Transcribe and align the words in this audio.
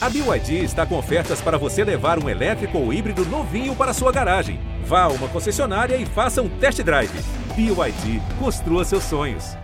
A 0.00 0.08
BYD 0.08 0.62
está 0.62 0.86
com 0.86 0.96
ofertas 0.96 1.40
para 1.40 1.58
você 1.58 1.82
levar 1.82 2.22
um 2.22 2.28
elétrico 2.28 2.78
ou 2.78 2.92
híbrido 2.92 3.24
novinho 3.24 3.74
para 3.74 3.92
sua 3.92 4.12
garagem. 4.12 4.60
Vá 4.84 5.02
a 5.02 5.08
uma 5.08 5.26
concessionária 5.26 5.96
e 5.96 6.06
faça 6.06 6.40
um 6.40 6.48
test 6.48 6.80
drive. 6.82 7.10
BYD, 7.56 8.22
construa 8.38 8.84
seus 8.84 9.02
sonhos. 9.02 9.56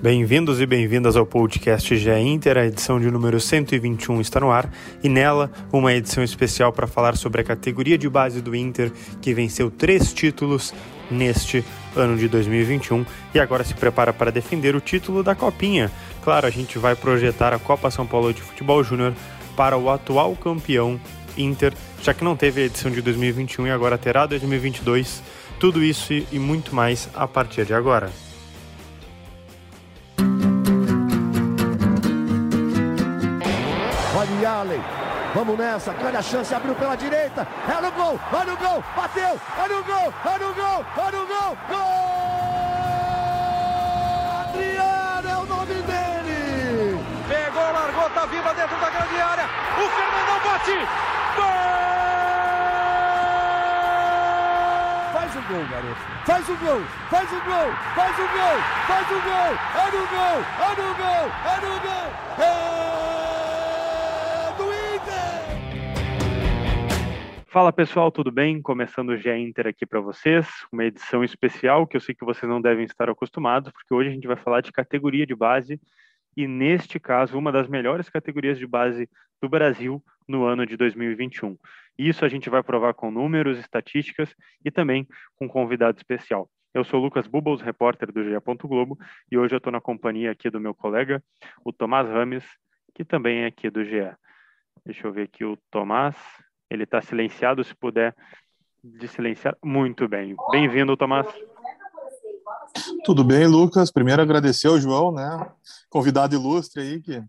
Bem-vindos 0.00 0.62
e 0.62 0.66
bem-vindas 0.66 1.14
ao 1.14 1.26
podcast 1.26 1.94
GE 1.94 2.10
Inter, 2.10 2.56
a 2.56 2.66
edição 2.66 2.98
de 2.98 3.10
número 3.10 3.38
121 3.38 4.18
está 4.22 4.40
no 4.40 4.50
ar, 4.50 4.72
e 5.04 5.10
nela 5.10 5.52
uma 5.70 5.92
edição 5.92 6.24
especial 6.24 6.72
para 6.72 6.86
falar 6.86 7.14
sobre 7.14 7.42
a 7.42 7.44
categoria 7.44 7.98
de 7.98 8.08
base 8.08 8.40
do 8.40 8.56
Inter, 8.56 8.90
que 9.20 9.34
venceu 9.34 9.70
três 9.70 10.10
títulos 10.10 10.72
neste 11.10 11.62
ano 11.94 12.16
de 12.16 12.28
2021 12.28 13.04
e 13.34 13.38
agora 13.38 13.62
se 13.62 13.74
prepara 13.74 14.10
para 14.10 14.32
defender 14.32 14.74
o 14.74 14.80
título 14.80 15.22
da 15.22 15.34
Copinha. 15.34 15.92
Claro, 16.24 16.46
a 16.46 16.50
gente 16.50 16.78
vai 16.78 16.96
projetar 16.96 17.52
a 17.52 17.58
Copa 17.58 17.90
São 17.90 18.06
Paulo 18.06 18.32
de 18.32 18.40
Futebol 18.40 18.82
Júnior 18.82 19.12
para 19.56 19.76
o 19.76 19.90
atual 19.90 20.34
campeão 20.36 21.00
Inter, 21.36 21.72
já 22.02 22.12
que 22.12 22.24
não 22.24 22.36
teve 22.36 22.62
a 22.62 22.64
edição 22.64 22.90
de 22.90 23.00
2021 23.00 23.66
e 23.66 23.70
agora 23.70 23.96
terá 23.96 24.26
2022. 24.26 25.22
Tudo 25.58 25.82
isso 25.82 26.12
e 26.12 26.38
muito 26.38 26.74
mais 26.74 27.08
a 27.14 27.26
partir 27.26 27.64
de 27.64 27.74
agora. 27.74 28.10
Olha 34.14 34.50
Allen, 34.50 34.80
vamos 35.34 35.56
nessa, 35.56 35.92
grande 35.92 36.16
a 36.16 36.22
chance, 36.22 36.54
abriu 36.54 36.74
pela 36.74 36.96
direita, 36.96 37.46
é 37.68 37.80
no 37.80 37.92
gol, 37.92 38.18
olha 38.32 38.54
o 38.54 38.56
gol, 38.56 38.84
bateu, 38.96 39.40
olha 39.58 39.78
o 39.78 39.84
gol, 39.84 40.14
olha 40.24 40.48
o 40.48 40.54
gol, 40.54 40.84
olha 40.96 41.22
o 41.22 41.26
gol, 41.26 41.56
gol! 41.68 42.12
Adriano 44.40 45.28
é 45.28 45.36
o 45.36 45.46
nome 45.46 45.74
dele! 45.74 46.98
Pegou, 47.28 47.72
largou, 47.72 48.10
tá 48.10 48.26
viva 48.26 48.54
dentro 48.54 48.76
da 48.80 48.90
grande 48.90 49.11
o 49.82 49.88
Fernandão 49.88 50.38
bate, 50.44 50.78
gol! 51.36 51.72
Faz 55.12 55.34
o 55.36 55.42
gol, 55.48 55.64
garoto, 55.70 56.00
faz 56.24 56.48
o 56.48 56.56
gol, 56.56 56.80
faz 57.10 57.32
o 57.32 57.40
gol, 57.40 57.72
faz 57.96 58.18
o 58.18 58.28
gol, 58.28 58.58
faz 58.86 59.08
o 59.10 59.20
gol, 59.20 59.52
é 59.74 59.90
no 59.90 60.06
gol, 60.06 60.38
é 60.62 60.70
no 60.78 60.88
gol, 60.94 61.26
é 61.44 61.56
no 61.60 61.74
gol, 61.80 62.08
é 62.38 62.50
do 64.56 64.64
Inter! 64.94 65.42
Fala 67.48 67.72
pessoal, 67.72 68.12
tudo 68.12 68.30
bem? 68.30 68.62
Começando 68.62 69.08
o 69.10 69.16
GE 69.16 69.30
Inter 69.30 69.66
aqui 69.66 69.84
para 69.84 70.00
vocês, 70.00 70.46
uma 70.70 70.84
edição 70.84 71.24
especial 71.24 71.88
que 71.88 71.96
eu 71.96 72.00
sei 72.00 72.14
que 72.14 72.24
vocês 72.24 72.48
não 72.48 72.60
devem 72.60 72.84
estar 72.84 73.10
acostumados, 73.10 73.72
porque 73.72 73.92
hoje 73.92 74.10
a 74.10 74.12
gente 74.12 74.28
vai 74.28 74.36
falar 74.36 74.60
de 74.60 74.70
categoria 74.70 75.26
de 75.26 75.34
base 75.34 75.80
e 76.36 76.46
neste 76.46 76.98
caso 76.98 77.38
uma 77.38 77.52
das 77.52 77.68
melhores 77.68 78.08
categorias 78.08 78.58
de 78.58 78.66
base 78.66 79.08
do 79.40 79.48
Brasil 79.48 80.02
no 80.26 80.44
ano 80.44 80.64
de 80.64 80.76
2021. 80.76 81.56
Isso 81.98 82.24
a 82.24 82.28
gente 82.28 82.48
vai 82.48 82.62
provar 82.62 82.94
com 82.94 83.10
números, 83.10 83.58
estatísticas 83.58 84.34
e 84.64 84.70
também 84.70 85.06
com 85.36 85.46
um 85.46 85.48
convidado 85.48 85.98
especial. 85.98 86.48
Eu 86.72 86.84
sou 86.84 87.00
Lucas 87.00 87.26
Bubbles, 87.26 87.60
repórter 87.60 88.10
do 88.10 88.24
GE. 88.24 88.30
Globo, 88.62 88.98
e 89.30 89.36
hoje 89.36 89.54
eu 89.54 89.58
estou 89.58 89.72
na 89.72 89.80
companhia 89.80 90.30
aqui 90.30 90.48
do 90.48 90.60
meu 90.60 90.74
colega, 90.74 91.22
o 91.62 91.72
Tomás 91.72 92.08
Rames, 92.08 92.44
que 92.94 93.04
também 93.04 93.42
é 93.42 93.46
aqui 93.46 93.68
do 93.68 93.84
GE. 93.84 94.10
Deixa 94.84 95.06
eu 95.06 95.12
ver 95.12 95.24
aqui 95.24 95.44
o 95.44 95.56
Tomás. 95.70 96.16
Ele 96.70 96.84
está 96.84 97.02
silenciado, 97.02 97.62
se 97.62 97.74
puder 97.74 98.14
de 98.82 99.06
silenciar. 99.06 99.56
Muito 99.62 100.08
bem. 100.08 100.34
Bem-vindo, 100.50 100.96
Tomás. 100.96 101.26
Tudo 103.04 103.24
bem, 103.24 103.46
Lucas. 103.46 103.90
Primeiro 103.90 104.22
agradecer 104.22 104.68
ao 104.68 104.80
João, 104.80 105.12
né? 105.12 105.50
Convidado 105.90 106.34
ilustre 106.34 106.82
aí 106.82 107.00
que 107.00 107.22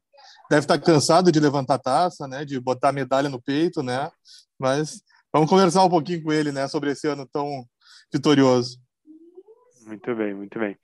deve 0.49 0.61
estar 0.61 0.80
cansado 0.80 1.31
de 1.31 1.39
levantar 1.39 1.80
taça, 1.80 2.27
né? 2.27 2.45
De 2.45 2.59
botar 2.59 2.89
a 2.89 2.94
medalha 2.94 3.30
no 3.30 3.41
peito, 3.41 3.81
né? 3.81 4.09
Mas 4.59 5.02
vamos 5.31 5.49
conversar 5.49 5.83
um 5.83 5.89
pouquinho 5.89 6.23
com 6.23 6.31
ele, 6.31 6.52
né? 6.52 6.67
Sobre 6.67 6.91
esse 6.91 7.08
ano 7.08 7.27
tão 7.31 7.66
vitorioso. 8.11 8.77
Muito 9.86 10.16
bem, 10.16 10.33
muito 10.33 10.59
bem. 10.59 10.77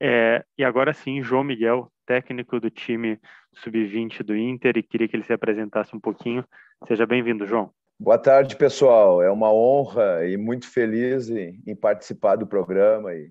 É, 0.00 0.44
e 0.58 0.64
agora 0.64 0.92
sim, 0.92 1.22
João 1.22 1.44
Miguel, 1.44 1.90
técnico 2.06 2.58
do 2.58 2.70
time 2.70 3.20
sub-20 3.62 4.22
do 4.22 4.36
Inter, 4.36 4.76
e 4.76 4.82
queria 4.82 5.06
que 5.06 5.14
ele 5.14 5.24
se 5.24 5.32
apresentasse 5.32 5.94
um 5.94 6.00
pouquinho. 6.00 6.44
Seja 6.88 7.06
bem-vindo, 7.06 7.46
João. 7.46 7.70
Boa 8.00 8.18
tarde, 8.18 8.56
pessoal. 8.56 9.22
É 9.22 9.30
uma 9.30 9.52
honra 9.52 10.26
e 10.26 10.36
muito 10.36 10.68
feliz 10.68 11.28
em, 11.28 11.62
em 11.64 11.76
participar 11.76 12.34
do 12.34 12.46
programa 12.46 13.14
e, 13.14 13.30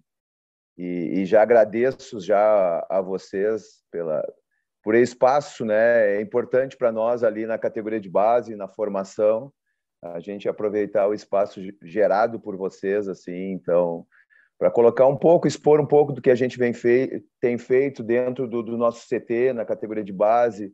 e, 0.78 1.22
e, 1.22 1.26
já 1.26 1.42
agradeço 1.42 2.20
já 2.20 2.86
a 2.90 3.02
vocês 3.02 3.84
pela 3.92 4.24
por 4.84 4.96
espaço, 4.96 5.64
né? 5.64 6.16
É 6.16 6.22
importante 6.22 6.76
para 6.76 6.92
nós 6.92 7.24
ali 7.24 7.46
na 7.46 7.58
categoria 7.58 8.00
de 8.00 8.10
base, 8.10 8.56
na 8.56 8.68
formação, 8.68 9.54
a 10.02 10.20
gente 10.20 10.50
aproveitar 10.50 11.08
o 11.08 11.14
espaço 11.14 11.62
gerado 11.84 12.40
por 12.40 12.58
vocês, 12.58 13.08
assim. 13.08 13.52
Então, 13.52 14.06
para 14.58 14.72
colocar 14.72 15.08
um 15.08 15.18
pouco, 15.18 15.48
expor 15.48 15.80
um 15.80 15.86
pouco 15.86 16.12
do 16.12 16.22
que 16.22 16.32
a 16.32 16.36
gente 16.36 16.58
vem 16.58 16.74
fei 16.74 17.24
tem 17.40 17.58
feito 17.58 18.04
dentro 18.04 18.48
do, 18.48 18.64
do, 18.64 18.78
nosso 18.78 19.08
CT 19.08 19.54
na 19.54 19.66
categoria 19.66 20.04
de 20.04 20.14
base. 20.14 20.74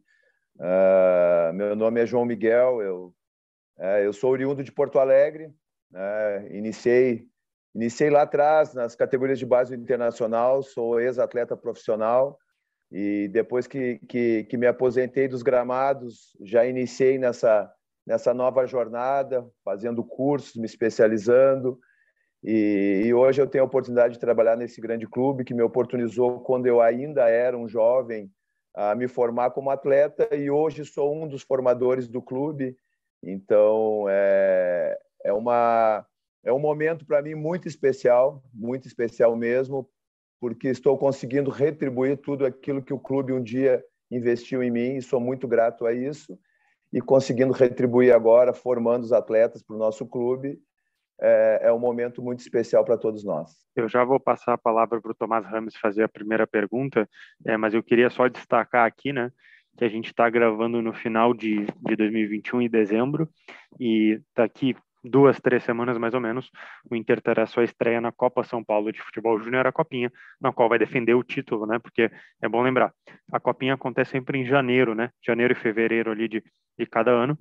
Uh, 0.58 1.54
meu 1.54 1.76
nome 1.76 2.02
é 2.02 2.06
João 2.06 2.26
Miguel, 2.26 2.82
eu 2.82 3.14
uh, 3.78 4.00
eu 4.04 4.12
sou 4.12 4.32
oriundo 4.32 4.64
de 4.64 4.72
Porto 4.72 5.00
Alegre, 5.00 5.54
uh, 5.94 6.54
iniciei 6.54 7.28
iniciei 7.78 8.10
lá 8.10 8.24
atrás 8.24 8.74
nas 8.74 8.96
categorias 8.96 9.40
de 9.40 9.46
base 9.46 9.76
internacional, 9.76 10.62
sou 10.62 11.00
ex-atleta 11.00 11.56
profissional 11.56 12.38
e 12.92 13.30
depois 13.30 13.68
que, 13.68 14.00
que, 14.10 14.44
que 14.46 14.58
me 14.58 14.68
aposentei 14.68 15.28
dos 15.28 15.42
gramados, 15.42 16.36
já 16.42 16.66
iniciei 16.66 17.18
nessa 17.18 17.72
nessa 18.08 18.34
nova 18.34 18.66
jornada, 18.66 19.46
fazendo 19.66 20.02
cursos, 20.02 20.56
me 20.56 20.66
especializando. 20.66 21.78
E, 22.42 23.04
e, 23.06 23.14
hoje 23.14 23.42
eu 23.42 23.48
tenho 23.48 23.66
a 23.66 23.68
oportunidade 23.68 24.14
de 24.14 24.20
trabalhar 24.20 24.56
nesse 24.56 24.80
grande 24.80 25.06
clube 25.06 25.44
que 25.44 25.54
me 25.54 25.62
oportunizou, 25.62 26.40
quando 26.40 26.68
eu 26.68 26.80
ainda 26.80 27.28
era 27.28 27.58
um 27.58 27.68
jovem, 27.68 28.32
a 28.74 28.96
me 28.96 29.10
formar 29.10 29.52
como 29.52 29.70
atleta. 29.70 30.34
E 30.34 30.50
hoje 30.50 30.86
sou 30.86 31.14
um 31.14 31.28
dos 31.28 31.42
formadores 31.42 32.08
do 32.08 32.22
clube. 32.22 32.78
Então, 33.22 34.06
é, 34.08 34.98
é, 35.26 35.34
uma, 35.34 36.06
é 36.48 36.54
um 36.54 36.60
momento 36.60 37.06
para 37.06 37.22
mim 37.22 37.36
muito 37.36 37.68
especial, 37.68 38.42
muito 38.54 38.88
especial 38.88 39.36
mesmo, 39.36 39.88
porque 40.40 40.70
estou 40.70 40.98
conseguindo 40.98 41.52
retribuir 41.52 42.18
tudo 42.18 42.46
aquilo 42.46 42.82
que 42.82 42.94
o 42.94 43.00
clube 43.00 43.34
um 43.34 43.44
dia 43.44 43.84
investiu 44.10 44.64
em 44.64 44.72
mim 44.72 44.96
e 44.96 45.02
sou 45.02 45.20
muito 45.20 45.46
grato 45.46 45.86
a 45.86 45.94
isso 45.94 46.40
e 46.94 47.02
conseguindo 47.02 47.52
retribuir 47.52 48.14
agora, 48.16 48.54
formando 48.54 49.04
os 49.04 49.12
atletas 49.12 49.62
para 49.62 49.76
o 49.76 49.80
nosso 49.80 50.06
clube, 50.06 50.58
é, 51.20 51.60
é, 51.64 51.74
um 51.74 51.80
momento 51.80 52.22
muito 52.22 52.40
especial 52.40 52.86
para 52.86 52.98
todos 52.98 53.26
nós. 53.26 53.52
Eu 53.76 53.90
já 53.90 54.06
vou 54.06 54.18
passar 54.18 54.54
a 54.54 54.58
palavra 54.58 55.02
para 55.02 55.12
o 55.12 55.16
Tomás 55.16 55.46
Ramos 55.46 55.76
fazer 55.76 56.04
a 56.04 56.10
primeira 56.10 56.48
pergunta, 56.48 57.10
é, 57.46 57.58
mas 57.58 57.74
eu 57.74 57.84
queria 57.84 58.10
só 58.10 58.30
destacar 58.30 58.86
aqui, 58.86 59.12
né, 59.12 59.34
que 59.78 59.84
a 59.84 59.90
gente 59.90 60.08
está 60.08 60.30
gravando 60.30 60.82
no 60.82 60.94
final 60.94 61.34
de, 61.34 61.66
de 61.66 61.96
2021, 61.98 62.62
em 62.62 62.70
dezembro, 62.70 63.30
e 63.78 64.22
daqui 64.34 64.74
duas, 65.08 65.40
três 65.40 65.64
semanas 65.64 65.98
mais 65.98 66.14
ou 66.14 66.20
menos, 66.20 66.50
o 66.90 66.96
Inter 66.96 67.22
terá 67.22 67.46
sua 67.46 67.64
estreia 67.64 68.02
na 68.02 68.12
Copa 68.12 68.44
São 68.44 68.64
Paulo 68.64 68.92
de 68.92 69.02
Futebol 69.02 69.40
Júnior, 69.40 69.66
a 69.68 69.72
Copinha, 69.72 70.12
na 70.40 70.52
qual 70.52 70.70
vai 70.70 70.78
defender 70.78 71.14
o 71.14 71.24
título, 71.24 71.66
né? 71.66 71.80
Porque 71.80 72.12
é 72.42 72.50
bom 72.50 72.62
lembrar, 72.62 72.94
a 73.32 73.40
Copinha 73.40 73.74
acontece 73.74 74.12
sempre 74.12 74.40
em 74.40 74.46
janeiro, 74.46 74.94
né? 74.94 75.10
Janeiro 75.26 75.54
e 75.54 75.56
fevereiro 75.56 76.12
ali 76.12 76.28
de, 76.28 76.44
de 76.78 76.86
cada 76.86 77.12
ano. 77.12 77.38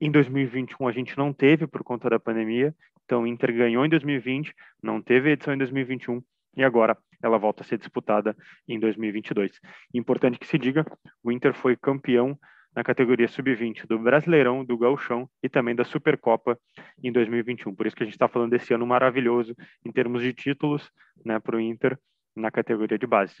Em 0.00 0.10
2021 0.10 0.88
a 0.88 0.92
gente 0.92 1.16
não 1.16 1.32
teve 1.32 1.66
por 1.66 1.82
conta 1.82 2.10
da 2.10 2.18
pandemia, 2.18 2.74
então 3.04 3.22
o 3.22 3.26
Inter 3.26 3.54
ganhou 3.54 3.84
em 3.84 3.88
2020, 3.88 4.52
não 4.82 5.00
teve 5.00 5.30
edição 5.30 5.54
em 5.54 5.58
2021 5.58 6.22
e 6.56 6.64
agora 6.64 6.96
ela 7.22 7.38
volta 7.38 7.62
a 7.62 7.66
ser 7.66 7.78
disputada 7.78 8.36
em 8.68 8.78
2022. 8.78 9.58
Importante 9.92 10.38
que 10.38 10.46
se 10.46 10.58
diga, 10.58 10.84
o 11.22 11.32
Inter 11.32 11.54
foi 11.54 11.76
campeão 11.76 12.38
na 12.74 12.82
categoria 12.82 13.28
sub-20 13.28 13.86
do 13.86 13.98
Brasileirão, 13.98 14.64
do 14.64 14.76
Gauchão 14.76 15.28
e 15.42 15.48
também 15.48 15.74
da 15.74 15.84
Supercopa 15.84 16.58
em 17.02 17.12
2021. 17.12 17.74
Por 17.74 17.86
isso 17.86 17.94
que 17.94 18.02
a 18.02 18.06
gente 18.06 18.14
está 18.14 18.28
falando 18.28 18.50
desse 18.50 18.74
ano 18.74 18.86
maravilhoso 18.86 19.54
em 19.84 19.92
termos 19.92 20.22
de 20.22 20.32
títulos 20.32 20.90
né, 21.24 21.38
para 21.38 21.56
o 21.56 21.60
Inter 21.60 21.98
na 22.34 22.50
categoria 22.50 22.98
de 22.98 23.06
base. 23.06 23.36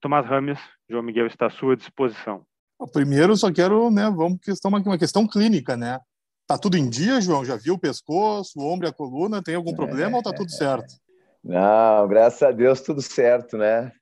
Tomás 0.00 0.26
Rames, 0.26 0.58
João 0.88 1.02
Miguel 1.02 1.26
está 1.26 1.46
à 1.46 1.50
sua 1.50 1.76
disposição. 1.76 2.44
Primeiro, 2.92 3.36
só 3.36 3.52
quero, 3.52 3.90
né, 3.90 4.10
vamos 4.10 4.38
questão 4.40 4.70
uma, 4.70 4.80
uma 4.80 4.98
questão 4.98 5.26
clínica, 5.26 5.76
né? 5.76 5.98
Tá 6.46 6.56
tudo 6.56 6.78
em 6.78 6.88
dia, 6.88 7.20
João? 7.20 7.44
Já 7.44 7.56
viu 7.56 7.74
o 7.74 7.78
pescoço, 7.78 8.58
o 8.58 8.64
ombro 8.64 8.86
e 8.86 8.90
a 8.90 8.92
coluna? 8.92 9.42
Tem 9.42 9.54
algum 9.54 9.74
problema 9.74 10.12
é... 10.12 10.16
ou 10.16 10.22
tá 10.22 10.32
tudo 10.32 10.50
certo? 10.50 10.94
Não, 11.44 12.08
graças 12.08 12.42
a 12.42 12.50
Deus 12.50 12.80
tudo 12.80 13.02
certo, 13.02 13.58
né? 13.58 13.92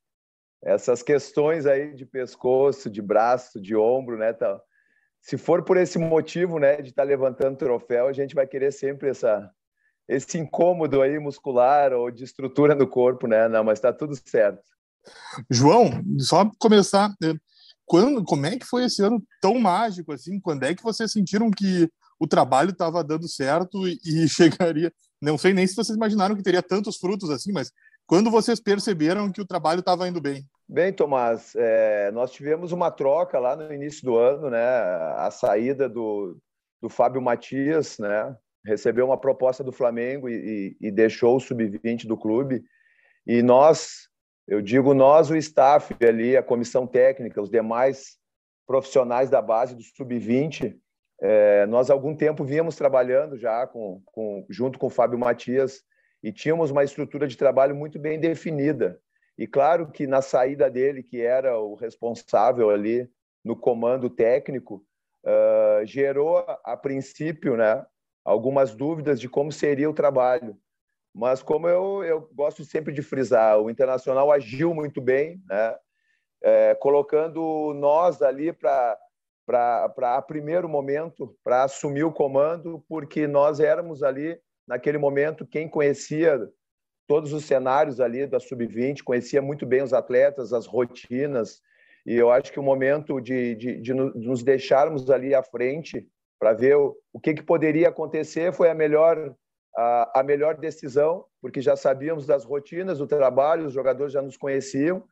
Essas 0.62 1.02
questões 1.02 1.66
aí 1.66 1.92
de 1.94 2.06
pescoço, 2.06 2.88
de 2.88 3.02
braço, 3.02 3.60
de 3.60 3.74
ombro, 3.74 4.16
né, 4.16 4.32
tá, 4.32 4.60
se 5.26 5.36
for 5.36 5.64
por 5.64 5.76
esse 5.76 5.98
motivo, 5.98 6.60
né, 6.60 6.80
de 6.80 6.90
estar 6.90 7.02
tá 7.02 7.08
levantando 7.08 7.56
troféu, 7.56 8.06
a 8.06 8.12
gente 8.12 8.32
vai 8.32 8.46
querer 8.46 8.72
sempre 8.72 9.08
essa 9.08 9.50
esse 10.08 10.38
incômodo 10.38 11.02
aí 11.02 11.18
muscular 11.18 11.92
ou 11.92 12.12
de 12.12 12.22
estrutura 12.22 12.76
no 12.76 12.86
corpo, 12.86 13.26
né? 13.26 13.48
Não, 13.48 13.64
mas 13.64 13.80
está 13.80 13.92
tudo 13.92 14.14
certo. 14.24 14.62
João, 15.50 16.00
só 16.20 16.48
começar, 16.60 17.12
eh, 17.24 17.34
quando, 17.84 18.22
como 18.22 18.46
é 18.46 18.56
que 18.56 18.64
foi 18.64 18.84
esse 18.84 19.02
ano 19.02 19.20
tão 19.40 19.58
mágico 19.58 20.12
assim? 20.12 20.38
Quando 20.38 20.62
é 20.62 20.76
que 20.76 20.82
vocês 20.84 21.10
sentiram 21.10 21.50
que 21.50 21.90
o 22.20 22.28
trabalho 22.28 22.70
estava 22.70 23.02
dando 23.02 23.26
certo 23.26 23.88
e, 23.88 23.98
e 24.04 24.28
chegaria? 24.30 24.92
Não 25.20 25.36
sei 25.36 25.52
nem 25.52 25.66
se 25.66 25.74
vocês 25.74 25.96
imaginaram 25.96 26.36
que 26.36 26.42
teria 26.42 26.62
tantos 26.62 26.98
frutos 26.98 27.30
assim, 27.30 27.50
mas 27.50 27.72
quando 28.06 28.30
vocês 28.30 28.60
perceberam 28.60 29.32
que 29.32 29.40
o 29.40 29.46
trabalho 29.46 29.80
estava 29.80 30.06
indo 30.06 30.20
bem? 30.20 30.48
Bem, 30.68 30.92
Tomás, 30.92 31.54
é, 31.54 32.10
nós 32.10 32.32
tivemos 32.32 32.72
uma 32.72 32.90
troca 32.90 33.38
lá 33.38 33.54
no 33.54 33.72
início 33.72 34.04
do 34.04 34.16
ano, 34.16 34.50
né? 34.50 34.64
A 35.16 35.30
saída 35.30 35.88
do, 35.88 36.36
do 36.82 36.88
Fábio 36.88 37.22
Matias, 37.22 37.98
né? 37.98 38.36
Recebeu 38.64 39.06
uma 39.06 39.16
proposta 39.16 39.62
do 39.62 39.70
Flamengo 39.70 40.28
e, 40.28 40.76
e, 40.80 40.88
e 40.88 40.90
deixou 40.90 41.36
o 41.36 41.40
sub-20 41.40 42.08
do 42.08 42.16
clube. 42.16 42.64
E 43.24 43.42
nós, 43.42 44.08
eu 44.48 44.60
digo 44.60 44.92
nós, 44.92 45.30
o 45.30 45.36
staff 45.36 45.94
ali, 46.04 46.36
a 46.36 46.42
comissão 46.42 46.84
técnica, 46.84 47.40
os 47.40 47.48
demais 47.48 48.16
profissionais 48.66 49.30
da 49.30 49.40
base 49.40 49.76
do 49.76 49.82
sub-20, 49.82 50.76
é, 51.22 51.64
nós 51.66 51.90
algum 51.90 52.14
tempo 52.14 52.44
vínhamos 52.44 52.74
trabalhando 52.74 53.38
já 53.38 53.68
com, 53.68 54.02
com, 54.04 54.44
junto 54.50 54.80
com 54.80 54.88
o 54.88 54.90
Fábio 54.90 55.18
Matias 55.18 55.82
e 56.22 56.32
tínhamos 56.32 56.72
uma 56.72 56.82
estrutura 56.82 57.28
de 57.28 57.36
trabalho 57.36 57.74
muito 57.74 58.00
bem 58.00 58.18
definida. 58.18 59.00
E 59.38 59.46
claro 59.46 59.90
que 59.90 60.06
na 60.06 60.22
saída 60.22 60.70
dele, 60.70 61.02
que 61.02 61.20
era 61.20 61.58
o 61.58 61.74
responsável 61.74 62.70
ali 62.70 63.10
no 63.44 63.54
comando 63.54 64.08
técnico, 64.08 64.84
uh, 65.24 65.84
gerou 65.84 66.38
a 66.64 66.76
princípio, 66.76 67.56
né, 67.56 67.84
algumas 68.24 68.74
dúvidas 68.74 69.20
de 69.20 69.28
como 69.28 69.52
seria 69.52 69.88
o 69.90 69.94
trabalho. 69.94 70.56
Mas 71.14 71.42
como 71.42 71.68
eu, 71.68 72.04
eu 72.04 72.28
gosto 72.34 72.64
sempre 72.64 72.92
de 72.92 73.00
frisar, 73.02 73.58
o 73.58 73.70
Internacional 73.70 74.30
agiu 74.30 74.74
muito 74.74 75.00
bem, 75.00 75.40
né? 75.48 75.74
É, 76.42 76.74
colocando 76.74 77.72
nós 77.74 78.20
ali 78.20 78.52
para 78.52 78.98
para 79.46 80.20
primeiro 80.22 80.68
momento 80.68 81.38
para 81.42 81.62
assumir 81.62 82.04
o 82.04 82.12
comando, 82.12 82.84
porque 82.88 83.28
nós 83.28 83.60
éramos 83.60 84.02
ali 84.02 84.38
naquele 84.66 84.98
momento 84.98 85.46
quem 85.46 85.68
conhecia 85.68 86.36
todos 87.06 87.32
os 87.32 87.44
cenários 87.44 88.00
ali 88.00 88.26
da 88.26 88.40
sub-20, 88.40 89.02
conhecia 89.02 89.40
muito 89.40 89.64
bem 89.64 89.82
os 89.82 89.92
atletas, 89.92 90.52
as 90.52 90.66
rotinas, 90.66 91.62
e 92.04 92.14
eu 92.14 92.30
acho 92.30 92.52
que 92.52 92.60
o 92.60 92.62
momento 92.62 93.20
de, 93.20 93.54
de, 93.56 93.80
de 93.80 93.94
nos 93.94 94.42
deixarmos 94.42 95.10
ali 95.10 95.34
à 95.34 95.42
frente 95.42 96.06
para 96.38 96.52
ver 96.52 96.76
o, 96.76 96.96
o 97.12 97.18
que, 97.18 97.34
que 97.34 97.42
poderia 97.42 97.88
acontecer 97.88 98.52
foi 98.52 98.70
a 98.70 98.74
melhor 98.74 99.34
a, 99.76 100.20
a 100.20 100.22
melhor 100.22 100.56
decisão, 100.56 101.24
porque 101.40 101.60
já 101.60 101.76
sabíamos 101.76 102.26
das 102.26 102.44
rotinas 102.44 102.98
do 102.98 103.06
trabalho, 103.06 103.66
os 103.66 103.74
jogadores 103.74 104.12
já 104.12 104.22
nos 104.22 104.36
conheciam. 104.36 105.04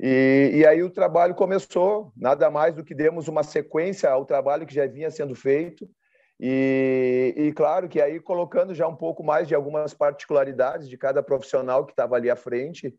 E, 0.00 0.52
e, 0.54 0.66
aí 0.66 0.82
o 0.82 0.90
trabalho 0.90 1.34
começou, 1.34 2.12
nada 2.16 2.48
mais 2.50 2.74
do 2.74 2.84
que 2.84 2.94
demos 2.94 3.28
uma 3.28 3.42
sequência 3.42 4.08
ao 4.08 4.24
trabalho 4.24 4.66
que 4.66 4.74
já 4.74 4.86
vinha 4.86 5.10
sendo 5.10 5.34
feito. 5.34 5.88
E, 6.40 7.34
e, 7.36 7.52
claro 7.52 7.88
que 7.88 8.00
aí 8.00 8.20
colocando 8.20 8.72
já 8.72 8.86
um 8.86 8.94
pouco 8.94 9.24
mais 9.24 9.48
de 9.48 9.54
algumas 9.54 9.92
particularidades 9.92 10.88
de 10.88 10.96
cada 10.96 11.22
profissional 11.22 11.84
que 11.84 11.92
estava 11.92 12.14
ali 12.14 12.30
à 12.30 12.36
frente. 12.36 12.94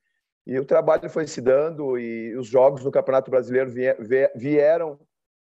E 0.46 0.60
o 0.60 0.66
trabalho 0.66 1.10
foi 1.10 1.26
se 1.26 1.42
dando 1.42 1.98
e 1.98 2.36
os 2.36 2.48
jogos 2.48 2.84
no 2.84 2.92
Campeonato 2.92 3.32
Brasileiro 3.32 3.72
vieram. 4.36 5.00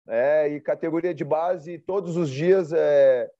É, 0.06 0.48
e 0.48 0.60
categoria 0.60 1.14
de 1.14 1.22
base, 1.22 1.78
todos 1.78 2.16
os 2.16 2.30
dias 2.30 2.72
é, 2.72 3.30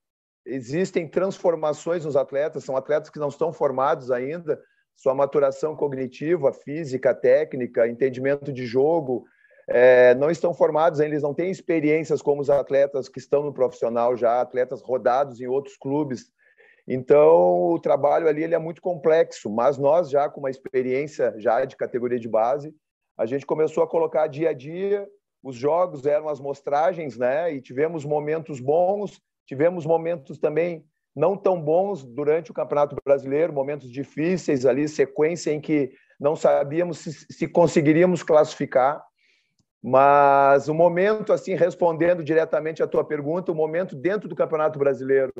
existem 0.45 1.07
transformações 1.07 2.05
nos 2.05 2.15
atletas, 2.15 2.63
são 2.63 2.77
atletas 2.77 3.09
que 3.09 3.17
não 3.17 3.29
estão 3.29 3.51
formados 3.51 4.11
ainda, 4.11 4.61
sua 4.95 5.15
maturação 5.15 5.75
cognitiva, 5.75 6.53
física, 6.53 7.13
técnica, 7.13 7.87
entendimento 7.87 8.53
de 8.53 8.65
jogo, 8.67 9.25
é, 9.69 10.15
não 10.15 10.29
estão 10.29 10.53
formados, 10.53 10.99
eles 10.99 11.21
não 11.21 11.33
têm 11.33 11.49
experiências 11.49 12.21
como 12.21 12.41
os 12.41 12.49
atletas 12.49 13.07
que 13.07 13.19
estão 13.19 13.43
no 13.43 13.53
profissional 13.53 14.15
já, 14.17 14.41
atletas 14.41 14.81
rodados 14.81 15.39
em 15.39 15.47
outros 15.47 15.77
clubes. 15.77 16.31
Então, 16.87 17.71
o 17.71 17.79
trabalho 17.79 18.27
ali 18.27 18.43
ele 18.43 18.55
é 18.55 18.59
muito 18.59 18.81
complexo, 18.81 19.49
mas 19.49 19.77
nós 19.77 20.09
já 20.09 20.27
com 20.27 20.39
uma 20.39 20.49
experiência 20.49 21.33
já 21.37 21.63
de 21.63 21.77
categoria 21.77 22.19
de 22.19 22.27
base, 22.27 22.73
a 23.17 23.25
gente 23.25 23.45
começou 23.45 23.83
a 23.83 23.87
colocar 23.87 24.27
dia 24.27 24.49
a 24.49 24.53
dia, 24.53 25.07
os 25.43 25.55
jogos 25.55 26.05
eram 26.05 26.27
as 26.27 26.39
mostragens, 26.39 27.17
né? 27.17 27.53
E 27.53 27.61
tivemos 27.61 28.03
momentos 28.03 28.59
bons, 28.59 29.21
Tivemos 29.49 29.83
momentos 29.83 30.37
também 30.37 30.85
não 31.15 31.35
tão 31.35 31.59
bons 31.59 32.03
durante 32.03 32.51
o 32.51 32.53
Campeonato 32.53 32.95
Brasileiro, 33.03 33.51
momentos 33.51 33.89
difíceis 33.89 34.63
ali, 34.63 34.87
sequência 34.87 35.51
em 35.51 35.59
que 35.59 35.91
não 36.19 36.35
sabíamos 36.35 36.99
se, 36.99 37.11
se 37.11 37.47
conseguiríamos 37.47 38.21
classificar. 38.21 39.03
Mas 39.81 40.67
o 40.67 40.73
momento, 40.73 41.31
assim, 41.31 41.55
respondendo 41.55 42.23
diretamente 42.23 42.83
à 42.83 42.87
tua 42.87 43.03
pergunta, 43.03 43.51
o 43.51 43.55
momento 43.55 43.95
dentro 43.95 44.27
do 44.27 44.35
Campeonato 44.35 44.77
Brasileiro, 44.77 45.33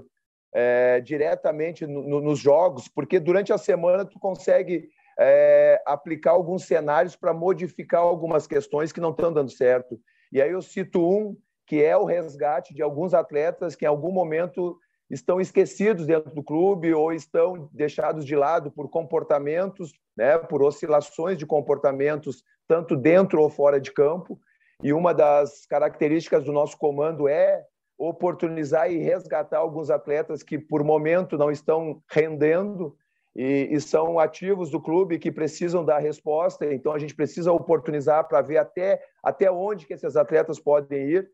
é, 0.53 1.01
diretamente 1.01 1.86
no, 1.86 2.01
no, 2.01 2.21
nos 2.21 2.39
jogos, 2.39 2.88
porque 2.88 3.19
durante 3.19 3.51
a 3.51 3.57
semana 3.57 4.06
tu 4.06 4.18
consegue 4.18 4.89
é, 5.19 5.81
aplicar 5.86 6.31
alguns 6.31 6.63
cenários 6.63 7.15
para 7.15 7.33
modificar 7.33 8.01
algumas 8.01 8.47
questões 8.47 8.91
que 8.91 9.01
não 9.01 9.12
estão 9.12 9.31
dando 9.31 9.51
certo. 9.51 10.00
E 10.31 10.42
aí 10.42 10.51
eu 10.51 10.62
cito 10.62 11.06
um 11.06 11.35
que 11.68 11.83
é 11.83 11.95
o 11.95 12.06
resgate 12.06 12.74
de 12.74 12.81
alguns 12.81 13.13
atletas 13.13 13.75
que 13.75 13.85
em 13.85 13.88
algum 13.88 14.12
momento 14.12 14.80
estão 15.09 15.41
esquecidos 15.41 16.06
dentro 16.06 16.33
do 16.33 16.44
clube 16.44 16.94
ou 16.94 17.11
estão 17.11 17.69
deixados 17.73 18.25
de 18.25 18.35
lado 18.35 18.71
por 18.71 18.89
comportamentos, 18.89 19.91
né, 20.15 20.38
por 20.38 20.61
oscilações 20.61 21.38
de 21.38 21.45
comportamentos 21.45 22.44
tanto 22.67 22.95
dentro 22.95 23.41
ou 23.41 23.50
fora 23.50 23.81
de 23.81 23.91
campo. 23.91 24.39
E 24.83 24.94
uma 24.94 25.13
das 25.13 25.65
características 25.65 26.44
do 26.44 26.51
nosso 26.51 26.77
comando 26.77 27.27
é 27.27 27.65
oportunizar 27.97 28.89
e 28.89 28.97
resgatar 28.97 29.57
alguns 29.57 29.89
atletas 29.89 30.41
que 30.41 30.57
por 30.57 30.83
momento 30.83 31.38
não 31.38 31.51
estão 31.51 32.01
rendendo 32.09 32.95
e, 33.35 33.67
e 33.71 33.81
são 33.81 34.19
ativos 34.19 34.69
do 34.69 34.79
clube 34.79 35.19
que 35.19 35.31
precisam 35.31 35.83
dar 35.83 36.00
resposta. 36.00 36.71
Então 36.71 36.94
a 36.94 37.00
gente 37.00 37.15
precisa 37.15 37.51
oportunizar 37.51 38.27
para 38.27 38.41
ver 38.41 38.57
até 38.57 39.01
até 39.21 39.51
onde 39.51 39.85
que 39.85 39.94
esses 39.94 40.15
atletas 40.15 40.59
podem 40.59 41.09
ir 41.09 41.31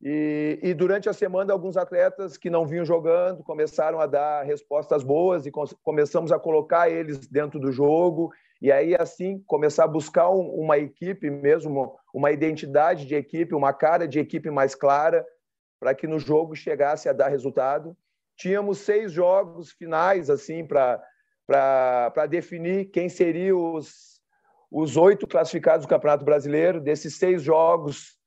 e, 0.00 0.60
e, 0.62 0.74
durante 0.74 1.08
a 1.08 1.12
semana, 1.12 1.52
alguns 1.52 1.76
atletas 1.76 2.36
que 2.36 2.48
não 2.48 2.64
vinham 2.64 2.84
jogando 2.84 3.42
começaram 3.42 4.00
a 4.00 4.06
dar 4.06 4.44
respostas 4.44 5.02
boas 5.02 5.44
e 5.44 5.50
começamos 5.82 6.30
a 6.30 6.38
colocar 6.38 6.88
eles 6.88 7.26
dentro 7.26 7.58
do 7.58 7.72
jogo. 7.72 8.32
E 8.62 8.70
aí, 8.70 8.94
assim, 8.94 9.42
começar 9.44 9.84
a 9.84 9.88
buscar 9.88 10.30
um, 10.30 10.48
uma 10.50 10.78
equipe 10.78 11.28
mesmo, 11.28 11.96
uma 12.14 12.30
identidade 12.30 13.06
de 13.06 13.16
equipe, 13.16 13.54
uma 13.54 13.72
cara 13.72 14.06
de 14.06 14.20
equipe 14.20 14.50
mais 14.50 14.74
clara, 14.74 15.26
para 15.80 15.94
que 15.94 16.06
no 16.06 16.18
jogo 16.18 16.54
chegasse 16.54 17.08
a 17.08 17.12
dar 17.12 17.28
resultado. 17.28 17.96
Tínhamos 18.36 18.78
seis 18.78 19.10
jogos 19.10 19.72
finais, 19.72 20.30
assim, 20.30 20.64
para 20.64 22.26
definir 22.30 22.86
quem 22.86 23.08
seriam 23.08 23.74
os, 23.74 24.20
os 24.70 24.96
oito 24.96 25.26
classificados 25.26 25.86
do 25.86 25.90
Campeonato 25.90 26.24
Brasileiro. 26.24 26.80
Desses 26.80 27.16
seis 27.16 27.42
jogos, 27.42 28.17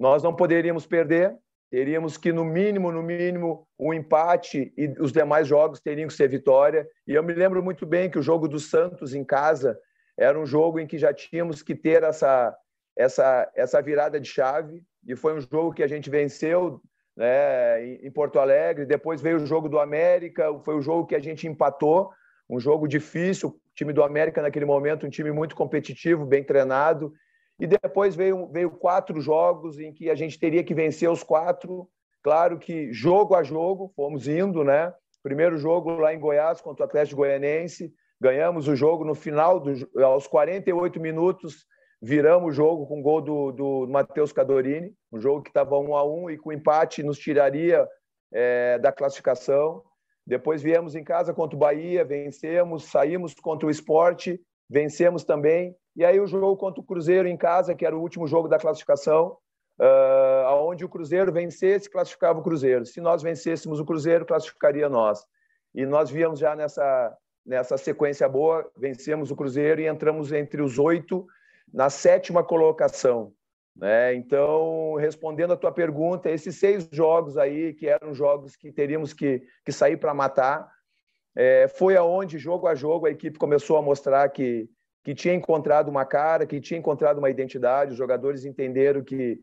nós 0.00 0.22
não 0.22 0.34
poderíamos 0.34 0.86
perder, 0.86 1.36
teríamos 1.70 2.16
que, 2.16 2.32
no 2.32 2.42
mínimo, 2.42 2.90
no 2.90 3.02
mínimo, 3.02 3.68
um 3.78 3.92
empate 3.92 4.72
e 4.74 4.88
os 4.98 5.12
demais 5.12 5.46
jogos 5.46 5.78
teriam 5.78 6.08
que 6.08 6.14
ser 6.14 6.26
vitória. 6.26 6.88
E 7.06 7.12
eu 7.12 7.22
me 7.22 7.34
lembro 7.34 7.62
muito 7.62 7.84
bem 7.84 8.08
que 8.08 8.18
o 8.18 8.22
jogo 8.22 8.48
do 8.48 8.58
Santos 8.58 9.14
em 9.14 9.22
casa 9.22 9.78
era 10.18 10.40
um 10.40 10.46
jogo 10.46 10.80
em 10.80 10.86
que 10.86 10.96
já 10.96 11.12
tínhamos 11.12 11.62
que 11.62 11.74
ter 11.74 12.02
essa, 12.02 12.56
essa, 12.96 13.52
essa 13.54 13.82
virada 13.82 14.18
de 14.18 14.26
chave, 14.26 14.82
e 15.06 15.14
foi 15.14 15.34
um 15.34 15.40
jogo 15.40 15.74
que 15.74 15.82
a 15.82 15.86
gente 15.86 16.08
venceu 16.08 16.80
né, 17.14 17.84
em 17.84 18.10
Porto 18.10 18.38
Alegre. 18.38 18.86
Depois 18.86 19.20
veio 19.20 19.36
o 19.36 19.46
jogo 19.46 19.68
do 19.68 19.78
América, 19.78 20.58
foi 20.64 20.76
o 20.76 20.82
jogo 20.82 21.06
que 21.06 21.14
a 21.14 21.20
gente 21.20 21.46
empatou, 21.46 22.10
um 22.48 22.58
jogo 22.58 22.88
difícil. 22.88 23.50
O 23.50 23.60
time 23.74 23.92
do 23.92 24.02
América, 24.02 24.40
naquele 24.40 24.64
momento, 24.64 25.06
um 25.06 25.10
time 25.10 25.30
muito 25.30 25.54
competitivo, 25.54 26.24
bem 26.24 26.42
treinado, 26.42 27.12
e 27.60 27.66
depois 27.66 28.16
veio, 28.16 28.46
veio 28.46 28.70
quatro 28.70 29.20
jogos 29.20 29.78
em 29.78 29.92
que 29.92 30.08
a 30.08 30.14
gente 30.14 30.38
teria 30.38 30.64
que 30.64 30.74
vencer 30.74 31.10
os 31.10 31.22
quatro. 31.22 31.86
Claro 32.22 32.58
que 32.58 32.90
jogo 32.92 33.34
a 33.34 33.42
jogo, 33.42 33.92
fomos 33.94 34.26
indo, 34.26 34.64
né? 34.64 34.92
Primeiro 35.22 35.58
jogo 35.58 35.90
lá 35.96 36.14
em 36.14 36.18
Goiás 36.18 36.62
contra 36.62 36.84
o 36.84 36.88
Atlético 36.88 37.18
Goianense, 37.18 37.92
ganhamos 38.18 38.66
o 38.66 38.74
jogo 38.74 39.04
no 39.04 39.14
final, 39.14 39.60
do, 39.60 39.72
aos 40.02 40.26
48 40.26 40.98
minutos, 40.98 41.66
viramos 42.00 42.52
o 42.52 42.52
jogo 42.52 42.86
com 42.86 43.00
o 43.00 43.02
gol 43.02 43.20
do, 43.20 43.52
do 43.52 43.86
Matheus 43.88 44.32
Cadorini, 44.32 44.94
um 45.12 45.20
jogo 45.20 45.42
que 45.42 45.50
estava 45.50 45.78
um 45.78 45.94
a 45.94 46.02
um 46.02 46.30
e 46.30 46.38
com 46.38 46.52
empate 46.52 47.02
nos 47.02 47.18
tiraria 47.18 47.86
é, 48.32 48.78
da 48.78 48.90
classificação. 48.90 49.82
Depois 50.26 50.62
viemos 50.62 50.94
em 50.94 51.04
casa 51.04 51.34
contra 51.34 51.56
o 51.56 51.58
Bahia, 51.58 52.04
vencemos, 52.04 52.84
saímos 52.84 53.34
contra 53.34 53.66
o 53.66 53.70
esporte, 53.70 54.40
vencemos 54.68 55.24
também. 55.24 55.74
E 55.96 56.04
aí 56.04 56.20
o 56.20 56.26
jogo 56.26 56.56
contra 56.56 56.80
o 56.80 56.84
Cruzeiro 56.84 57.28
em 57.28 57.36
casa, 57.36 57.74
que 57.74 57.84
era 57.84 57.96
o 57.96 58.00
último 58.00 58.26
jogo 58.26 58.48
da 58.48 58.58
classificação, 58.58 59.36
uh, 59.80 60.54
onde 60.62 60.84
o 60.84 60.88
Cruzeiro 60.88 61.32
vencesse, 61.32 61.90
classificava 61.90 62.38
o 62.38 62.42
Cruzeiro. 62.42 62.86
Se 62.86 63.00
nós 63.00 63.22
vencêssemos 63.22 63.80
o 63.80 63.84
Cruzeiro, 63.84 64.26
classificaria 64.26 64.88
nós. 64.88 65.24
E 65.74 65.84
nós 65.86 66.10
víamos 66.10 66.38
já 66.38 66.54
nessa, 66.54 67.16
nessa 67.44 67.76
sequência 67.76 68.28
boa, 68.28 68.70
vencemos 68.76 69.30
o 69.30 69.36
Cruzeiro 69.36 69.80
e 69.80 69.86
entramos 69.86 70.32
entre 70.32 70.62
os 70.62 70.78
oito 70.78 71.26
na 71.72 71.90
sétima 71.90 72.42
colocação. 72.42 73.32
Né? 73.76 74.14
Então, 74.14 74.96
respondendo 74.96 75.52
a 75.52 75.56
tua 75.56 75.72
pergunta, 75.72 76.30
esses 76.30 76.56
seis 76.56 76.88
jogos 76.92 77.38
aí, 77.38 77.72
que 77.72 77.88
eram 77.88 78.12
jogos 78.12 78.56
que 78.56 78.72
teríamos 78.72 79.12
que, 79.12 79.42
que 79.64 79.72
sair 79.72 79.96
para 79.96 80.12
matar, 80.12 80.68
é, 81.36 81.68
foi 81.68 81.96
aonde, 81.96 82.38
jogo 82.38 82.66
a 82.66 82.74
jogo, 82.74 83.06
a 83.06 83.10
equipe 83.10 83.38
começou 83.38 83.76
a 83.76 83.82
mostrar 83.82 84.28
que, 84.28 84.68
que 85.02 85.14
tinha 85.14 85.34
encontrado 85.34 85.88
uma 85.88 86.04
cara, 86.04 86.46
que 86.46 86.60
tinha 86.60 86.78
encontrado 86.78 87.18
uma 87.18 87.30
identidade. 87.30 87.92
Os 87.92 87.98
jogadores 87.98 88.44
entenderam 88.44 89.02
que, 89.02 89.40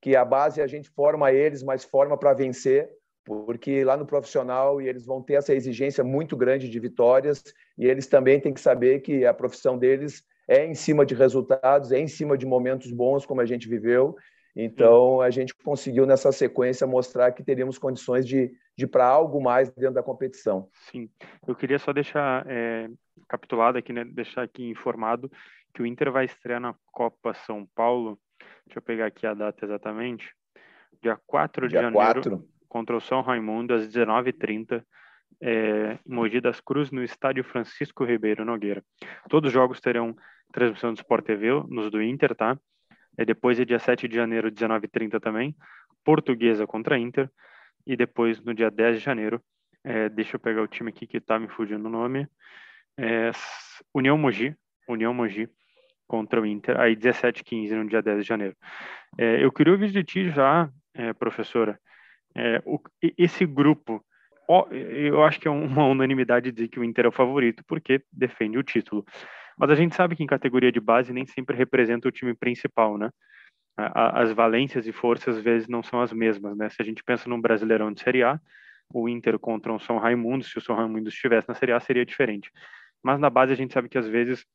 que 0.00 0.14
a 0.14 0.24
base 0.24 0.62
a 0.62 0.66
gente 0.66 0.88
forma 0.90 1.32
eles, 1.32 1.62
mas 1.62 1.84
forma 1.84 2.16
para 2.16 2.32
vencer, 2.32 2.88
porque 3.24 3.84
lá 3.84 3.96
no 3.96 4.06
profissional 4.06 4.80
e 4.80 4.88
eles 4.88 5.04
vão 5.04 5.22
ter 5.22 5.34
essa 5.34 5.54
exigência 5.54 6.02
muito 6.02 6.36
grande 6.36 6.68
de 6.68 6.80
vitórias 6.80 7.42
e 7.76 7.86
eles 7.86 8.06
também 8.06 8.40
têm 8.40 8.54
que 8.54 8.60
saber 8.60 9.00
que 9.00 9.24
a 9.26 9.34
profissão 9.34 9.76
deles 9.76 10.22
é 10.48 10.64
em 10.64 10.74
cima 10.74 11.06
de 11.06 11.14
resultados, 11.14 11.92
é 11.92 11.98
em 11.98 12.08
cima 12.08 12.36
de 12.36 12.46
momentos 12.46 12.90
bons 12.90 13.24
como 13.24 13.40
a 13.40 13.46
gente 13.46 13.68
viveu. 13.68 14.16
Então 14.64 15.20
a 15.20 15.30
gente 15.30 15.54
conseguiu 15.54 16.04
nessa 16.04 16.30
sequência 16.32 16.86
mostrar 16.86 17.32
que 17.32 17.42
teríamos 17.42 17.78
condições 17.78 18.26
de, 18.26 18.52
de 18.76 18.86
para 18.86 19.06
algo 19.06 19.40
mais 19.40 19.70
dentro 19.70 19.94
da 19.94 20.02
competição. 20.02 20.68
Sim, 20.90 21.08
eu 21.46 21.54
queria 21.54 21.78
só 21.78 21.92
deixar 21.92 22.44
é, 22.46 22.88
capitulado 23.28 23.78
aqui, 23.78 23.92
né, 23.92 24.04
deixar 24.04 24.42
aqui 24.42 24.68
informado 24.68 25.30
que 25.72 25.80
o 25.80 25.86
Inter 25.86 26.10
vai 26.10 26.24
estrear 26.24 26.60
na 26.60 26.74
Copa 26.92 27.32
São 27.32 27.66
Paulo. 27.74 28.18
Deixa 28.66 28.78
eu 28.78 28.82
pegar 28.82 29.06
aqui 29.06 29.26
a 29.26 29.34
data 29.34 29.64
exatamente. 29.64 30.34
Dia 31.02 31.18
4 31.26 31.66
de 31.66 31.70
dia 31.70 31.82
janeiro, 31.82 32.20
4. 32.20 32.48
contra 32.68 32.96
o 32.96 33.00
São 33.00 33.22
Raimundo, 33.22 33.72
às 33.72 33.88
19h30, 33.88 34.84
é, 35.40 35.98
em 36.06 36.14
Mogi 36.14 36.40
das 36.40 36.60
Cruzes, 36.60 36.92
no 36.92 37.02
estádio 37.02 37.44
Francisco 37.44 38.04
Ribeiro 38.04 38.44
Nogueira. 38.44 38.84
Todos 39.28 39.48
os 39.48 39.54
jogos 39.54 39.80
terão 39.80 40.14
transmissão 40.52 40.92
do 40.92 40.96
Sport 40.96 41.24
TV, 41.24 41.48
nos 41.68 41.90
do 41.90 42.02
Inter, 42.02 42.34
tá? 42.34 42.58
É, 43.20 43.24
depois 43.24 43.60
é 43.60 43.66
dia 43.66 43.78
7 43.78 44.08
de 44.08 44.16
janeiro, 44.16 44.50
19h30 44.50 45.20
também, 45.20 45.54
Portuguesa 46.02 46.66
contra 46.66 46.98
Inter. 46.98 47.30
E 47.86 47.94
depois, 47.94 48.40
no 48.40 48.54
dia 48.54 48.70
10 48.70 48.98
de 48.98 49.04
janeiro, 49.04 49.42
é, 49.84 50.08
deixa 50.08 50.36
eu 50.36 50.40
pegar 50.40 50.62
o 50.62 50.66
time 50.66 50.88
aqui 50.88 51.06
que 51.06 51.18
está 51.18 51.38
me 51.38 51.46
fugindo 51.46 51.84
o 51.84 51.90
nome, 51.90 52.26
é, 52.98 53.30
União 53.94 54.16
Mogi, 54.16 54.56
União 54.88 55.12
Mogi 55.12 55.50
contra 56.06 56.40
o 56.40 56.46
Inter, 56.46 56.80
aí 56.80 56.96
17 56.96 57.44
15 57.44 57.74
no 57.74 57.88
dia 57.88 58.00
10 58.00 58.22
de 58.22 58.28
janeiro. 58.28 58.56
É, 59.18 59.44
eu 59.44 59.52
queria 59.52 59.74
ouvir 59.74 59.90
de 59.90 60.02
ti 60.02 60.30
já, 60.30 60.70
é, 60.94 61.12
professora, 61.12 61.78
é, 62.34 62.62
o, 62.64 62.80
esse 63.18 63.44
grupo, 63.44 64.02
ó, 64.48 64.66
eu 64.70 65.22
acho 65.24 65.38
que 65.38 65.46
é 65.46 65.50
uma 65.50 65.86
unanimidade 65.86 66.50
dizer 66.50 66.68
que 66.68 66.80
o 66.80 66.84
Inter 66.84 67.04
é 67.04 67.08
o 67.08 67.12
favorito, 67.12 67.62
porque 67.66 68.02
defende 68.10 68.56
o 68.56 68.62
título. 68.62 69.04
Mas 69.60 69.70
a 69.70 69.74
gente 69.74 69.94
sabe 69.94 70.16
que 70.16 70.22
em 70.22 70.26
categoria 70.26 70.72
de 70.72 70.80
base 70.80 71.12
nem 71.12 71.26
sempre 71.26 71.54
representa 71.54 72.08
o 72.08 72.10
time 72.10 72.32
principal, 72.32 72.96
né? 72.96 73.10
As 73.76 74.32
valências 74.32 74.86
e 74.86 74.92
forças 74.92 75.36
às 75.36 75.42
vezes 75.42 75.68
não 75.68 75.82
são 75.82 76.00
as 76.00 76.14
mesmas, 76.14 76.56
né? 76.56 76.70
Se 76.70 76.80
a 76.80 76.84
gente 76.84 77.04
pensa 77.04 77.28
num 77.28 77.38
Brasileirão 77.38 77.92
de 77.92 78.00
Série 78.00 78.22
A, 78.22 78.40
o 78.90 79.06
Inter 79.06 79.38
contra 79.38 79.70
um 79.70 79.78
São 79.78 79.98
Raimundo, 79.98 80.44
se 80.44 80.56
o 80.56 80.62
São 80.62 80.74
Raimundo 80.74 81.10
estivesse 81.10 81.46
na 81.46 81.54
Série 81.54 81.72
A, 81.72 81.80
seria 81.80 82.06
diferente. 82.06 82.50
Mas 83.02 83.20
na 83.20 83.28
base 83.28 83.52
a 83.52 83.54
gente 83.54 83.74
sabe 83.74 83.90
que 83.90 83.98
às 83.98 84.08
vezes 84.08 84.46